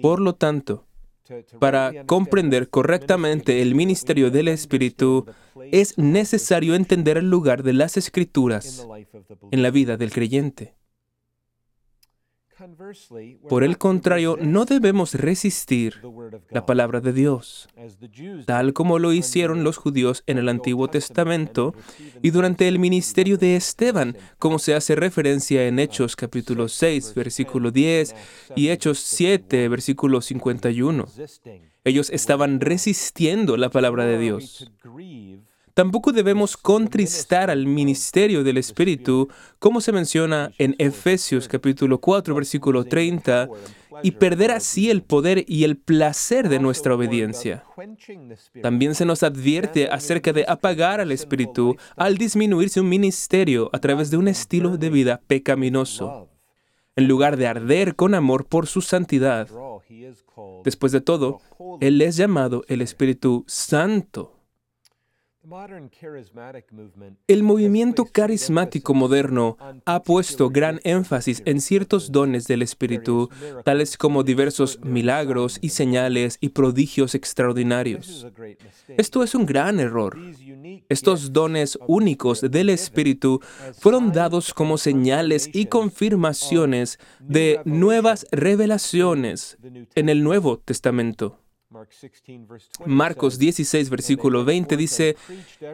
Por 0.00 0.20
lo 0.20 0.34
tanto, 0.34 0.86
para 1.60 2.04
comprender 2.06 2.68
correctamente 2.68 3.62
el 3.62 3.76
ministerio 3.76 4.30
del 4.32 4.48
Espíritu, 4.48 5.26
es 5.70 5.96
necesario 5.96 6.74
entender 6.74 7.16
el 7.16 7.30
lugar 7.30 7.62
de 7.62 7.72
las 7.72 7.96
escrituras 7.96 8.86
en 9.52 9.62
la 9.62 9.70
vida 9.70 9.96
del 9.96 10.10
creyente. 10.10 10.74
Por 13.48 13.64
el 13.64 13.78
contrario, 13.78 14.38
no 14.40 14.64
debemos 14.64 15.14
resistir 15.14 16.00
la 16.50 16.66
palabra 16.66 17.00
de 17.00 17.12
Dios, 17.12 17.68
tal 18.46 18.72
como 18.72 18.98
lo 18.98 19.12
hicieron 19.12 19.64
los 19.64 19.76
judíos 19.76 20.22
en 20.26 20.38
el 20.38 20.48
Antiguo 20.48 20.88
Testamento 20.88 21.74
y 22.22 22.30
durante 22.30 22.68
el 22.68 22.78
ministerio 22.78 23.36
de 23.38 23.56
Esteban, 23.56 24.16
como 24.38 24.58
se 24.58 24.74
hace 24.74 24.94
referencia 24.94 25.66
en 25.66 25.78
Hechos 25.78 26.16
capítulo 26.16 26.68
6, 26.68 27.14
versículo 27.14 27.70
10 27.70 28.14
y 28.56 28.68
Hechos 28.68 28.98
7, 28.98 29.68
versículo 29.68 30.20
51. 30.20 31.06
Ellos 31.84 32.10
estaban 32.10 32.60
resistiendo 32.60 33.56
la 33.56 33.70
palabra 33.70 34.04
de 34.04 34.18
Dios. 34.18 34.70
Tampoco 35.74 36.12
debemos 36.12 36.58
contristar 36.58 37.50
al 37.50 37.66
ministerio 37.66 38.44
del 38.44 38.58
Espíritu, 38.58 39.28
como 39.58 39.80
se 39.80 39.92
menciona 39.92 40.52
en 40.58 40.74
Efesios 40.78 41.48
capítulo 41.48 41.98
4, 41.98 42.34
versículo 42.34 42.84
30, 42.84 43.48
y 44.02 44.10
perder 44.10 44.50
así 44.50 44.90
el 44.90 45.02
poder 45.02 45.46
y 45.48 45.64
el 45.64 45.78
placer 45.78 46.50
de 46.50 46.58
nuestra 46.58 46.94
obediencia. 46.94 47.64
También 48.60 48.94
se 48.94 49.06
nos 49.06 49.22
advierte 49.22 49.88
acerca 49.88 50.34
de 50.34 50.44
apagar 50.46 51.00
al 51.00 51.10
Espíritu 51.10 51.76
al 51.96 52.18
disminuir 52.18 52.68
su 52.68 52.84
ministerio 52.84 53.70
a 53.72 53.78
través 53.78 54.10
de 54.10 54.18
un 54.18 54.28
estilo 54.28 54.76
de 54.76 54.90
vida 54.90 55.22
pecaminoso, 55.26 56.28
en 56.96 57.08
lugar 57.08 57.38
de 57.38 57.46
arder 57.46 57.96
con 57.96 58.14
amor 58.14 58.44
por 58.44 58.66
su 58.66 58.82
santidad. 58.82 59.48
Después 60.64 60.92
de 60.92 61.00
todo, 61.00 61.40
Él 61.80 62.02
es 62.02 62.18
llamado 62.18 62.62
el 62.68 62.82
Espíritu 62.82 63.44
Santo. 63.46 64.41
El 67.26 67.42
movimiento 67.42 68.04
carismático 68.04 68.94
moderno 68.94 69.56
ha 69.84 70.02
puesto 70.04 70.50
gran 70.50 70.80
énfasis 70.84 71.42
en 71.44 71.60
ciertos 71.60 72.12
dones 72.12 72.46
del 72.46 72.62
Espíritu, 72.62 73.28
tales 73.64 73.96
como 73.96 74.22
diversos 74.22 74.78
milagros 74.84 75.58
y 75.60 75.70
señales 75.70 76.38
y 76.40 76.50
prodigios 76.50 77.16
extraordinarios. 77.16 78.28
Esto 78.96 79.24
es 79.24 79.34
un 79.34 79.44
gran 79.44 79.80
error. 79.80 80.16
Estos 80.88 81.32
dones 81.32 81.76
únicos 81.88 82.40
del 82.42 82.70
Espíritu 82.70 83.40
fueron 83.80 84.12
dados 84.12 84.54
como 84.54 84.78
señales 84.78 85.50
y 85.52 85.66
confirmaciones 85.66 87.00
de 87.18 87.60
nuevas 87.64 88.26
revelaciones 88.30 89.58
en 89.96 90.08
el 90.08 90.22
Nuevo 90.22 90.58
Testamento. 90.58 91.42
Marcos 92.86 93.38
16, 93.38 93.90
versículo 93.90 94.44
20 94.44 94.76
dice, 94.76 95.16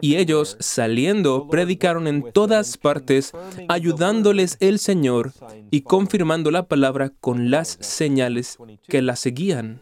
y 0.01 0.15
ellos 0.15 0.57
saliendo 0.59 1.47
predicaron 1.49 2.07
en 2.07 2.31
todas 2.31 2.77
partes, 2.77 3.33
ayudándoles 3.67 4.57
el 4.59 4.79
Señor 4.79 5.33
y 5.71 5.81
confirmando 5.81 6.51
la 6.51 6.67
palabra 6.67 7.11
con 7.19 7.51
las 7.51 7.77
señales 7.81 8.57
que 8.87 9.01
la 9.01 9.15
seguían. 9.15 9.81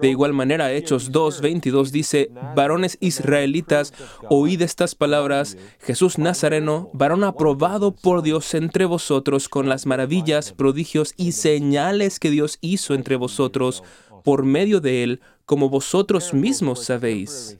De 0.00 0.08
igual 0.08 0.32
manera, 0.32 0.72
Hechos 0.72 1.12
2, 1.12 1.42
22 1.42 1.92
dice, 1.92 2.30
varones 2.54 2.96
israelitas, 3.00 3.92
oíd 4.30 4.62
estas 4.62 4.94
palabras, 4.94 5.58
Jesús 5.80 6.16
Nazareno, 6.16 6.88
varón 6.94 7.22
aprobado 7.22 7.94
por 7.94 8.22
Dios 8.22 8.54
entre 8.54 8.86
vosotros 8.86 9.50
con 9.50 9.68
las 9.68 9.84
maravillas, 9.84 10.54
prodigios 10.54 11.12
y 11.18 11.32
señales 11.32 12.18
que 12.18 12.30
Dios 12.30 12.56
hizo 12.62 12.94
entre 12.94 13.16
vosotros 13.16 13.82
por 14.26 14.42
medio 14.42 14.80
de 14.80 15.04
él, 15.04 15.20
como 15.44 15.70
vosotros 15.70 16.34
mismos 16.34 16.82
sabéis. 16.82 17.56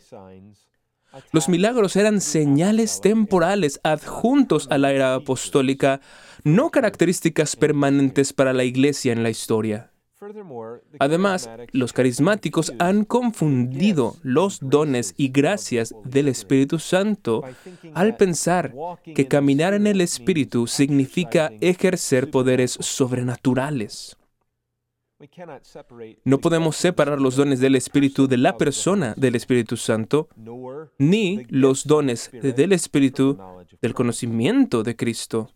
Los 1.30 1.48
milagros 1.48 1.94
eran 1.94 2.20
señales 2.20 3.00
temporales 3.00 3.78
adjuntos 3.84 4.66
a 4.68 4.76
la 4.76 4.92
era 4.92 5.14
apostólica, 5.14 6.00
no 6.42 6.70
características 6.72 7.54
permanentes 7.54 8.32
para 8.32 8.52
la 8.52 8.64
iglesia 8.64 9.12
en 9.12 9.22
la 9.22 9.30
historia. 9.30 9.92
Además, 10.98 11.48
los 11.70 11.92
carismáticos 11.92 12.72
han 12.80 13.04
confundido 13.04 14.16
los 14.24 14.58
dones 14.60 15.14
y 15.16 15.28
gracias 15.28 15.94
del 16.04 16.26
Espíritu 16.26 16.80
Santo 16.80 17.44
al 17.94 18.16
pensar 18.16 18.74
que 19.14 19.28
caminar 19.28 19.72
en 19.72 19.86
el 19.86 20.00
Espíritu 20.00 20.66
significa 20.66 21.52
ejercer 21.60 22.28
poderes 22.28 22.72
sobrenaturales. 22.80 24.16
No 26.24 26.38
podemos 26.38 26.76
separar 26.76 27.20
los 27.20 27.36
dones 27.36 27.60
del 27.60 27.74
Espíritu 27.74 28.28
de 28.28 28.36
la 28.36 28.58
persona 28.58 29.14
del 29.16 29.34
Espíritu 29.34 29.76
Santo, 29.78 30.28
ni 30.98 31.46
los 31.48 31.86
dones 31.86 32.30
del 32.32 32.72
Espíritu 32.72 33.38
del 33.80 33.94
conocimiento 33.94 34.82
de 34.82 34.94
Cristo. 34.94 35.48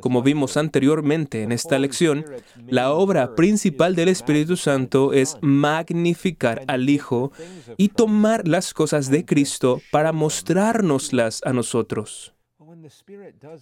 Como 0.00 0.22
vimos 0.22 0.56
anteriormente 0.56 1.42
en 1.42 1.50
esta 1.50 1.78
lección, 1.78 2.24
la 2.68 2.92
obra 2.92 3.34
principal 3.34 3.96
del 3.96 4.08
Espíritu 4.08 4.56
Santo 4.56 5.12
es 5.12 5.38
magnificar 5.40 6.62
al 6.68 6.88
Hijo 6.88 7.32
y 7.76 7.88
tomar 7.88 8.46
las 8.46 8.74
cosas 8.74 9.10
de 9.10 9.24
Cristo 9.24 9.80
para 9.90 10.12
mostrárnoslas 10.12 11.40
a 11.44 11.52
nosotros. 11.52 12.32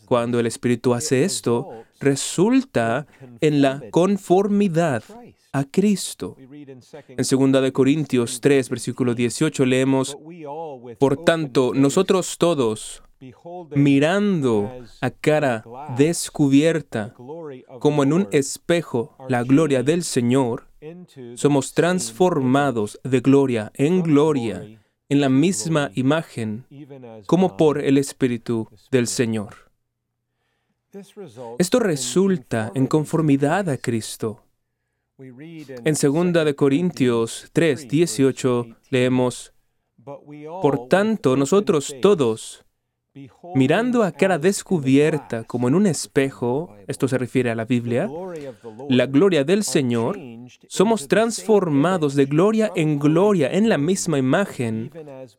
Cuando 0.06 0.40
el 0.40 0.46
Espíritu 0.46 0.94
hace 0.94 1.24
esto, 1.24 1.84
resulta 2.00 3.06
en 3.40 3.62
la 3.62 3.82
conformidad 3.90 5.04
a 5.52 5.64
Cristo. 5.64 6.36
En 6.38 7.50
2 7.50 7.72
Corintios 7.72 8.40
3, 8.40 8.68
versículo 8.70 9.14
18 9.14 9.66
leemos, 9.66 10.16
Por 10.98 11.24
tanto, 11.24 11.72
nosotros 11.74 12.38
todos, 12.38 13.02
mirando 13.76 14.70
a 15.00 15.10
cara 15.10 15.64
descubierta 15.96 17.14
como 17.78 18.02
en 18.02 18.12
un 18.12 18.28
espejo 18.30 19.16
la 19.28 19.42
gloria 19.42 19.82
del 19.82 20.02
Señor, 20.02 20.66
somos 21.34 21.74
transformados 21.74 22.98
de 23.04 23.20
gloria 23.20 23.70
en 23.74 24.02
gloria 24.02 24.80
en 25.10 25.20
la 25.20 25.28
misma 25.28 25.90
imagen 25.94 26.64
como 27.26 27.56
por 27.56 27.78
el 27.78 27.98
Espíritu 27.98 28.68
del 28.90 29.08
Señor. 29.08 29.69
Esto 31.58 31.78
resulta 31.78 32.72
en 32.74 32.86
conformidad 32.86 33.68
a 33.68 33.76
Cristo. 33.76 34.42
En 35.18 35.94
2 35.94 36.44
de 36.44 36.54
Corintios 36.56 37.48
3, 37.52 37.86
18 37.88 38.66
leemos, 38.90 39.52
Por 40.02 40.88
tanto, 40.88 41.36
nosotros 41.36 41.94
todos, 42.00 42.64
mirando 43.54 44.02
a 44.02 44.10
cara 44.10 44.38
descubierta 44.38 45.44
como 45.44 45.68
en 45.68 45.74
un 45.74 45.86
espejo, 45.86 46.74
esto 46.88 47.06
se 47.06 47.18
refiere 47.18 47.50
a 47.50 47.54
la 47.54 47.66
Biblia, 47.66 48.08
la 48.88 49.06
gloria 49.06 49.44
del 49.44 49.62
Señor, 49.62 50.18
somos 50.66 51.06
transformados 51.06 52.14
de 52.16 52.24
gloria 52.24 52.72
en 52.74 52.98
gloria 52.98 53.52
en 53.52 53.68
la 53.68 53.78
misma 53.78 54.18
imagen 54.18 54.90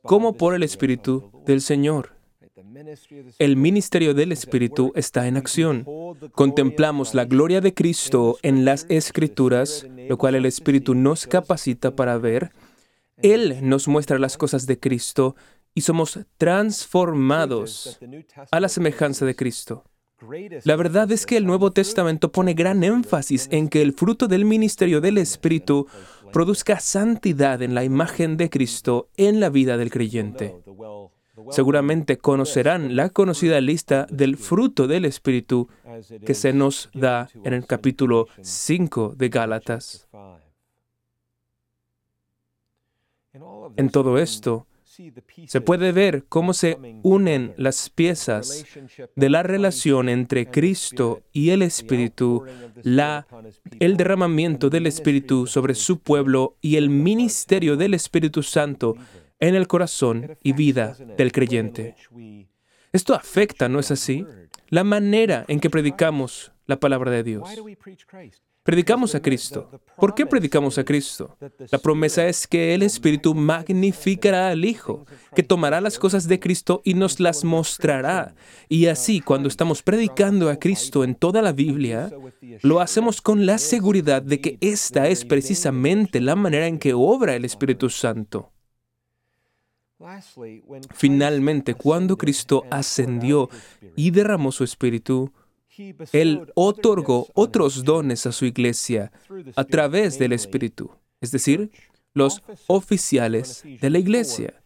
como 0.04 0.34
por 0.34 0.56
el 0.56 0.64
Espíritu 0.64 1.32
del 1.46 1.60
Señor. 1.60 2.21
El 3.40 3.58
ministerio 3.58 4.14
del 4.14 4.32
Espíritu 4.32 4.92
está 4.96 5.28
en 5.28 5.38
acción. 5.38 5.86
Contemplamos 6.34 7.14
la 7.14 7.26
gloria 7.26 7.62
de 7.62 7.74
Cristo 7.74 8.38
en 8.42 8.66
las 8.66 8.86
Escrituras, 8.90 9.86
lo 10.10 10.18
cual 10.18 10.36
el 10.36 10.46
Espíritu 10.46 10.96
nos 10.96 11.28
capacita 11.28 11.96
para 11.96 12.18
ver. 12.18 12.52
Él 13.22 13.60
nos 13.62 13.88
muestra 13.88 14.20
las 14.20 14.38
cosas 14.38 14.66
de 14.66 14.80
Cristo 14.80 15.36
y 15.74 15.82
somos 15.82 16.20
transformados 16.38 18.00
a 18.52 18.60
la 18.60 18.70
semejanza 18.70 19.26
de 19.26 19.36
Cristo. 19.36 19.84
La 20.64 20.76
verdad 20.76 21.12
es 21.12 21.26
que 21.26 21.38
el 21.38 21.46
Nuevo 21.46 21.72
Testamento 21.72 22.32
pone 22.32 22.54
gran 22.54 22.84
énfasis 22.84 23.48
en 23.52 23.70
que 23.70 23.82
el 23.82 23.94
fruto 23.94 24.28
del 24.28 24.46
ministerio 24.46 25.02
del 25.02 25.18
Espíritu 25.18 25.88
produzca 26.32 26.80
santidad 26.80 27.62
en 27.62 27.74
la 27.74 27.84
imagen 27.84 28.38
de 28.38 28.50
Cristo 28.50 29.10
en 29.18 29.40
la 29.40 29.50
vida 29.50 29.78
del 29.78 29.90
creyente. 29.90 30.56
Seguramente 31.50 32.18
conocerán 32.18 32.96
la 32.96 33.10
conocida 33.10 33.60
lista 33.62 34.08
del 34.10 34.38
fruto 34.38 34.88
del 34.88 35.06
Espíritu 35.06 35.68
que 36.26 36.34
se 36.34 36.54
nos 36.54 36.90
da 36.94 37.30
en 37.44 37.54
el 37.54 37.66
capítulo 37.66 38.28
5 38.42 39.16
de 39.18 39.30
Gálatas. 39.30 40.08
En 43.78 43.90
todo 43.90 44.18
esto, 44.18 44.68
se 45.48 45.62
puede 45.62 45.94
ver 45.94 46.26
cómo 46.28 46.54
se 46.54 46.78
unen 47.02 47.54
las 47.58 47.90
piezas 47.90 48.66
de 49.16 49.30
la 49.30 49.42
relación 49.42 50.10
entre 50.10 50.48
Cristo 50.48 51.22
y 51.32 51.52
el 51.52 51.62
Espíritu, 51.62 52.44
la, 52.84 53.26
el 53.80 53.96
derramamiento 53.96 54.70
del 54.70 54.88
Espíritu 54.88 55.48
sobre 55.48 55.76
su 55.76 56.00
pueblo 56.00 56.58
y 56.62 56.76
el 56.76 56.90
ministerio 56.90 57.78
del 57.78 57.94
Espíritu 57.94 58.44
Santo 58.44 58.96
en 59.42 59.56
el 59.56 59.68
corazón 59.68 60.38
y 60.42 60.54
vida 60.54 60.96
del 61.18 61.34
creyente. 61.34 61.96
Esto 62.94 63.14
afecta, 63.14 63.68
¿no 63.68 63.80
es 63.80 63.92
así? 63.92 64.26
La 64.70 64.86
manera 64.86 65.44
en 65.50 65.60
que 65.60 65.70
predicamos 65.70 66.54
la 66.68 66.80
palabra 66.80 67.12
de 67.12 67.24
Dios. 67.24 67.50
Predicamos 68.64 69.16
a 69.16 69.22
Cristo. 69.22 69.82
¿Por 69.98 70.14
qué 70.14 70.28
predicamos 70.28 70.78
a 70.78 70.84
Cristo? 70.84 71.36
La 71.72 71.80
promesa 71.80 72.28
es 72.28 72.46
que 72.46 72.76
el 72.76 72.84
Espíritu 72.84 73.34
magnificará 73.34 74.50
al 74.50 74.64
Hijo, 74.66 75.08
que 75.36 75.42
tomará 75.42 75.82
las 75.82 75.98
cosas 75.98 76.28
de 76.28 76.40
Cristo 76.40 76.82
y 76.86 76.94
nos 76.94 77.20
las 77.20 77.44
mostrará. 77.44 78.36
Y 78.70 78.86
así, 78.86 79.20
cuando 79.20 79.48
estamos 79.48 79.82
predicando 79.82 80.48
a 80.48 80.58
Cristo 80.58 81.04
en 81.04 81.16
toda 81.16 81.42
la 81.42 81.54
Biblia, 81.54 82.12
lo 82.62 82.82
hacemos 82.82 83.20
con 83.20 83.48
la 83.48 83.58
seguridad 83.58 84.22
de 84.22 84.40
que 84.40 84.58
esta 84.62 85.08
es 85.08 85.26
precisamente 85.26 86.22
la 86.22 86.36
manera 86.36 86.68
en 86.68 86.78
que 86.78 86.94
obra 86.94 87.36
el 87.36 87.46
Espíritu 87.46 87.90
Santo. 87.90 88.51
Finalmente, 90.94 91.74
cuando 91.76 92.18
Cristo 92.18 92.64
ascendió 92.70 93.50
y 93.96 94.12
derramó 94.12 94.52
su 94.52 94.64
Espíritu, 94.64 95.32
él 96.12 96.52
otorgó 96.56 97.28
otros 97.34 97.84
dones 97.84 98.26
a 98.26 98.32
su 98.32 98.46
iglesia 98.46 99.12
a 99.56 99.64
través 99.64 100.20
del 100.20 100.34
Espíritu, 100.34 100.92
es 101.22 101.32
decir, 101.32 101.72
los 102.14 102.44
oficiales 102.68 103.64
de 103.64 103.90
la 103.90 104.00
iglesia. 104.00 104.61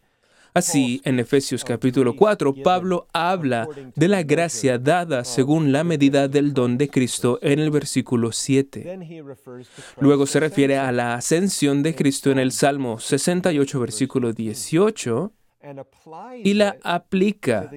Así, 0.56 1.02
en 1.04 1.18
Efesios 1.20 1.64
capítulo 1.64 2.16
4, 2.16 2.54
Pablo 2.64 3.08
habla 3.12 3.68
de 3.94 4.08
la 4.08 4.22
gracia 4.22 4.78
dada 4.78 5.22
según 5.22 5.70
la 5.70 5.84
medida 5.84 6.28
del 6.28 6.54
don 6.54 6.78
de 6.78 6.88
Cristo 6.88 7.38
en 7.42 7.58
el 7.58 7.70
versículo 7.70 8.32
7. 8.32 8.98
Luego 10.00 10.24
se 10.24 10.40
refiere 10.40 10.78
a 10.78 10.92
la 10.92 11.12
ascensión 11.12 11.82
de 11.82 11.94
Cristo 11.94 12.30
en 12.30 12.38
el 12.38 12.52
Salmo 12.52 12.98
68, 12.98 13.80
versículo 13.80 14.32
18, 14.32 15.30
y 16.42 16.54
la 16.54 16.78
aplica 16.82 17.70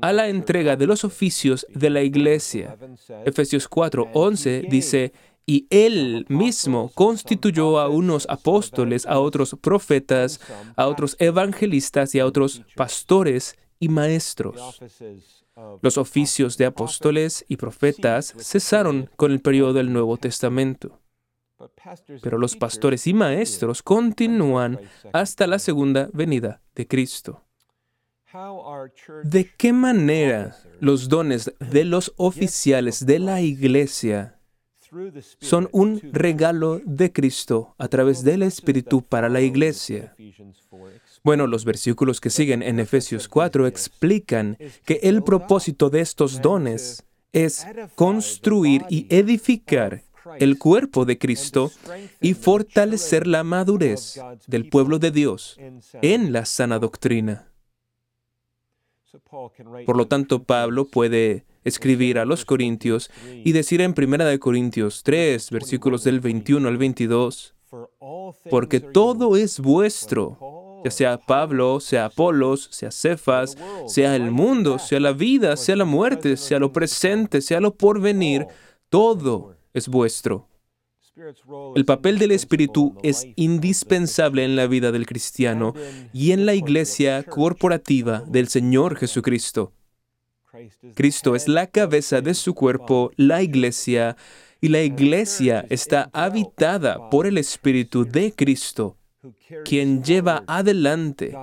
a 0.00 0.12
la 0.14 0.28
entrega 0.28 0.76
de 0.76 0.86
los 0.86 1.04
oficios 1.04 1.66
de 1.68 1.90
la 1.90 2.00
iglesia. 2.00 2.78
Efesios 3.26 3.68
4:11 3.68 4.70
dice, 4.70 5.12
y 5.46 5.66
él 5.70 6.26
mismo 6.28 6.90
constituyó 6.94 7.78
a 7.78 7.88
unos 7.88 8.26
apóstoles, 8.28 9.06
a 9.06 9.18
otros 9.18 9.56
profetas, 9.60 10.40
a 10.76 10.86
otros 10.86 11.16
evangelistas 11.18 12.14
y 12.14 12.20
a 12.20 12.26
otros 12.26 12.62
pastores 12.76 13.56
y 13.78 13.88
maestros. 13.88 14.80
Los 15.82 15.98
oficios 15.98 16.56
de 16.56 16.66
apóstoles 16.66 17.44
y 17.48 17.56
profetas 17.56 18.34
cesaron 18.38 19.10
con 19.16 19.32
el 19.32 19.40
periodo 19.40 19.72
del 19.74 19.92
Nuevo 19.92 20.16
Testamento. 20.16 20.98
Pero 22.22 22.38
los 22.38 22.56
pastores 22.56 23.06
y 23.06 23.14
maestros 23.14 23.82
continúan 23.82 24.80
hasta 25.12 25.46
la 25.46 25.58
segunda 25.58 26.08
venida 26.12 26.60
de 26.74 26.88
Cristo. 26.88 27.44
¿De 29.24 29.50
qué 29.58 29.72
manera 29.72 30.56
los 30.80 31.08
dones 31.08 31.52
de 31.60 31.84
los 31.84 32.14
oficiales 32.16 33.04
de 33.04 33.18
la 33.18 33.42
iglesia 33.42 34.38
son 35.40 35.68
un 35.72 36.00
regalo 36.12 36.80
de 36.84 37.12
Cristo 37.12 37.74
a 37.78 37.88
través 37.88 38.22
del 38.22 38.42
Espíritu 38.42 39.02
para 39.02 39.28
la 39.28 39.40
iglesia? 39.40 40.14
Bueno, 41.24 41.46
los 41.46 41.64
versículos 41.64 42.20
que 42.20 42.30
siguen 42.30 42.62
en 42.62 42.80
Efesios 42.80 43.28
4 43.28 43.66
explican 43.66 44.58
que 44.84 45.00
el 45.02 45.22
propósito 45.22 45.88
de 45.88 46.00
estos 46.00 46.42
dones 46.42 47.04
es 47.32 47.66
construir 47.94 48.84
y 48.88 49.06
edificar 49.08 50.02
el 50.38 50.58
cuerpo 50.58 51.04
de 51.04 51.18
Cristo 51.18 51.70
y 52.20 52.34
fortalecer 52.34 53.26
la 53.26 53.44
madurez 53.44 54.20
del 54.46 54.68
pueblo 54.68 54.98
de 54.98 55.10
Dios 55.10 55.58
en 56.02 56.32
la 56.32 56.44
sana 56.44 56.78
doctrina. 56.78 57.48
Por 59.86 59.96
lo 59.96 60.06
tanto, 60.06 60.42
Pablo 60.44 60.86
puede 60.86 61.44
escribir 61.64 62.18
a 62.18 62.24
los 62.24 62.44
Corintios 62.44 63.10
y 63.44 63.52
decir 63.52 63.80
en 63.80 63.94
1 63.96 64.38
Corintios 64.40 65.02
3, 65.02 65.50
versículos 65.50 66.04
del 66.04 66.20
21 66.20 66.68
al 66.68 66.76
22, 66.76 67.54
porque 68.50 68.80
todo 68.80 69.36
es 69.36 69.60
vuestro, 69.60 70.82
ya 70.84 70.90
sea 70.90 71.18
Pablo, 71.18 71.80
sea 71.80 72.06
Apolos, 72.06 72.68
sea 72.70 72.90
Cefas, 72.90 73.56
sea 73.86 74.16
el 74.16 74.30
mundo, 74.30 74.78
sea 74.78 75.00
la 75.00 75.12
vida, 75.12 75.56
sea 75.56 75.76
la 75.76 75.84
muerte, 75.84 76.36
sea 76.36 76.58
lo 76.58 76.72
presente, 76.72 77.40
sea 77.40 77.60
lo 77.60 77.74
porvenir, 77.74 78.46
todo 78.88 79.56
es 79.72 79.88
vuestro. 79.88 80.48
El 81.74 81.84
papel 81.84 82.18
del 82.18 82.32
Espíritu 82.32 82.96
es 83.02 83.26
indispensable 83.36 84.44
en 84.44 84.56
la 84.56 84.66
vida 84.66 84.92
del 84.92 85.04
cristiano 85.04 85.74
y 86.12 86.32
en 86.32 86.46
la 86.46 86.54
iglesia 86.54 87.22
corporativa 87.22 88.24
del 88.26 88.48
Señor 88.48 88.96
Jesucristo. 88.96 89.72
Cristo 90.94 91.34
es 91.34 91.48
la 91.48 91.66
cabeza 91.66 92.20
de 92.20 92.34
su 92.34 92.54
cuerpo, 92.54 93.10
la 93.16 93.42
iglesia, 93.42 94.16
y 94.60 94.68
la 94.68 94.82
iglesia 94.82 95.66
está 95.70 96.08
habitada 96.12 97.10
por 97.10 97.26
el 97.26 97.36
Espíritu 97.36 98.04
de 98.04 98.32
Cristo, 98.32 98.96
quien 99.64 100.04
lleva 100.04 100.44
adelante 100.46 101.36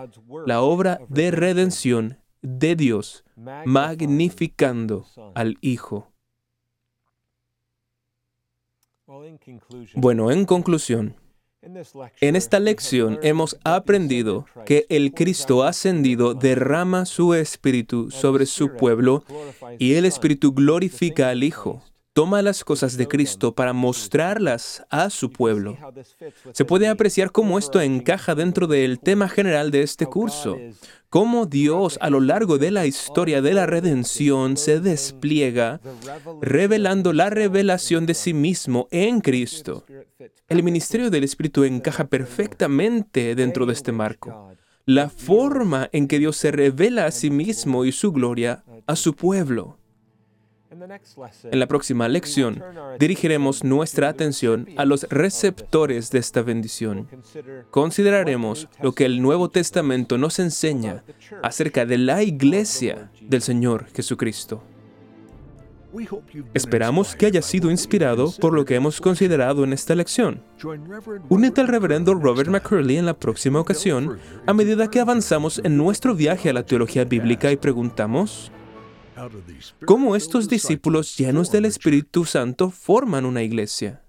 la 0.45 0.61
obra 0.61 0.99
de 1.09 1.31
redención 1.31 2.17
de 2.41 2.75
Dios, 2.75 3.25
magnificando 3.65 5.05
al 5.35 5.57
Hijo. 5.61 6.07
Bueno, 9.95 10.31
en 10.31 10.45
conclusión, 10.45 11.15
en 12.21 12.35
esta 12.35 12.59
lección 12.59 13.19
hemos 13.21 13.57
aprendido 13.63 14.45
que 14.65 14.85
el 14.89 15.13
Cristo 15.13 15.63
ascendido 15.63 16.33
derrama 16.33 17.05
su 17.05 17.33
Espíritu 17.33 18.11
sobre 18.11 18.45
su 18.45 18.75
pueblo 18.75 19.23
y 19.77 19.95
el 19.95 20.05
Espíritu 20.05 20.53
glorifica 20.53 21.29
al 21.29 21.43
Hijo. 21.43 21.83
toma 22.13 22.41
las 22.41 22.63
cosas 22.63 22.97
de 22.97 23.07
Cristo 23.07 23.53
para 23.55 23.71
mostrarlas 23.71 24.83
a 24.89 25.09
su 25.09 25.31
pueblo. 25.31 25.77
Se 26.53 26.65
puede 26.65 26.87
apreciar 26.87 27.31
cómo 27.31 27.57
esto 27.57 27.79
encaja 27.79 28.35
dentro 28.35 28.67
del 28.67 28.99
tema 28.99 29.29
general 29.29 29.71
de 29.71 29.83
este 29.83 30.05
curso, 30.05 30.57
cómo 31.09 31.47
Dios 31.47 31.97
a 32.01 32.09
lo 32.09 32.19
largo 32.19 32.57
de 32.57 32.71
la 32.71 32.85
historia 32.85 33.41
de 33.41 33.53
la 33.53 33.65
redención 33.65 34.57
se 34.57 34.79
despliega 34.79 35.81
revelando 36.41 37.13
la 37.13 37.29
revelación 37.29 38.05
de 38.05 38.13
sí 38.13 38.33
mismo 38.33 38.87
en 38.91 39.19
Cristo. 39.19 39.85
El 40.47 40.63
ministerio 40.63 41.09
del 41.09 41.23
Espíritu 41.23 41.63
encaja 41.63 42.07
perfectamente 42.07 43.35
dentro 43.35 43.65
de 43.65 43.73
este 43.73 43.91
marco. 43.91 44.51
La 44.85 45.09
forma 45.09 45.89
en 45.91 46.07
que 46.07 46.19
Dios 46.19 46.37
se 46.37 46.51
revela 46.51 47.05
a 47.05 47.11
sí 47.11 47.29
mismo 47.29 47.85
y 47.85 47.91
su 47.91 48.11
gloria 48.11 48.63
a 48.85 48.95
su 48.95 49.15
pueblo. 49.15 49.78
En 50.71 51.59
la 51.59 51.67
próxima 51.67 52.07
lección 52.07 52.61
dirigiremos 52.99 53.63
nuestra 53.63 54.09
atención 54.09 54.67
a 54.77 54.85
los 54.85 55.03
receptores 55.09 56.11
de 56.11 56.19
esta 56.19 56.43
bendición. 56.43 57.07
Consideraremos 57.71 58.67
lo 58.81 58.93
que 58.93 59.05
el 59.05 59.21
Nuevo 59.21 59.49
Testamento 59.49 60.17
nos 60.17 60.37
enseña 60.37 61.03
acerca 61.41 61.85
de 61.85 61.97
la 61.97 62.21
iglesia 62.21 63.09
del 63.21 63.41
Señor 63.41 63.87
Jesucristo. 63.95 64.61
Esperamos 66.53 67.15
que 67.15 67.25
haya 67.25 67.41
sido 67.41 67.71
inspirado 67.71 68.31
por 68.39 68.53
lo 68.53 68.63
que 68.63 68.75
hemos 68.75 69.01
considerado 69.01 69.63
en 69.63 69.73
esta 69.73 69.95
lección. 69.95 70.43
Únete 71.29 71.61
al 71.61 71.67
reverendo 71.67 72.13
Robert 72.13 72.49
McCurley 72.49 72.97
en 72.97 73.07
la 73.07 73.15
próxima 73.15 73.59
ocasión 73.59 74.19
a 74.45 74.53
medida 74.53 74.91
que 74.91 74.99
avanzamos 74.99 75.59
en 75.63 75.77
nuestro 75.77 76.13
viaje 76.13 76.49
a 76.49 76.53
la 76.53 76.63
teología 76.63 77.05
bíblica 77.05 77.51
y 77.51 77.57
preguntamos, 77.57 78.51
cómo 79.85 80.15
estos 80.15 80.47
discípulos 80.47 81.17
llenos 81.17 81.51
del 81.51 81.65
Espíritu 81.65 82.25
Santo 82.25 82.69
forman 82.69 83.25
una 83.25 83.43
iglesia. 83.43 84.01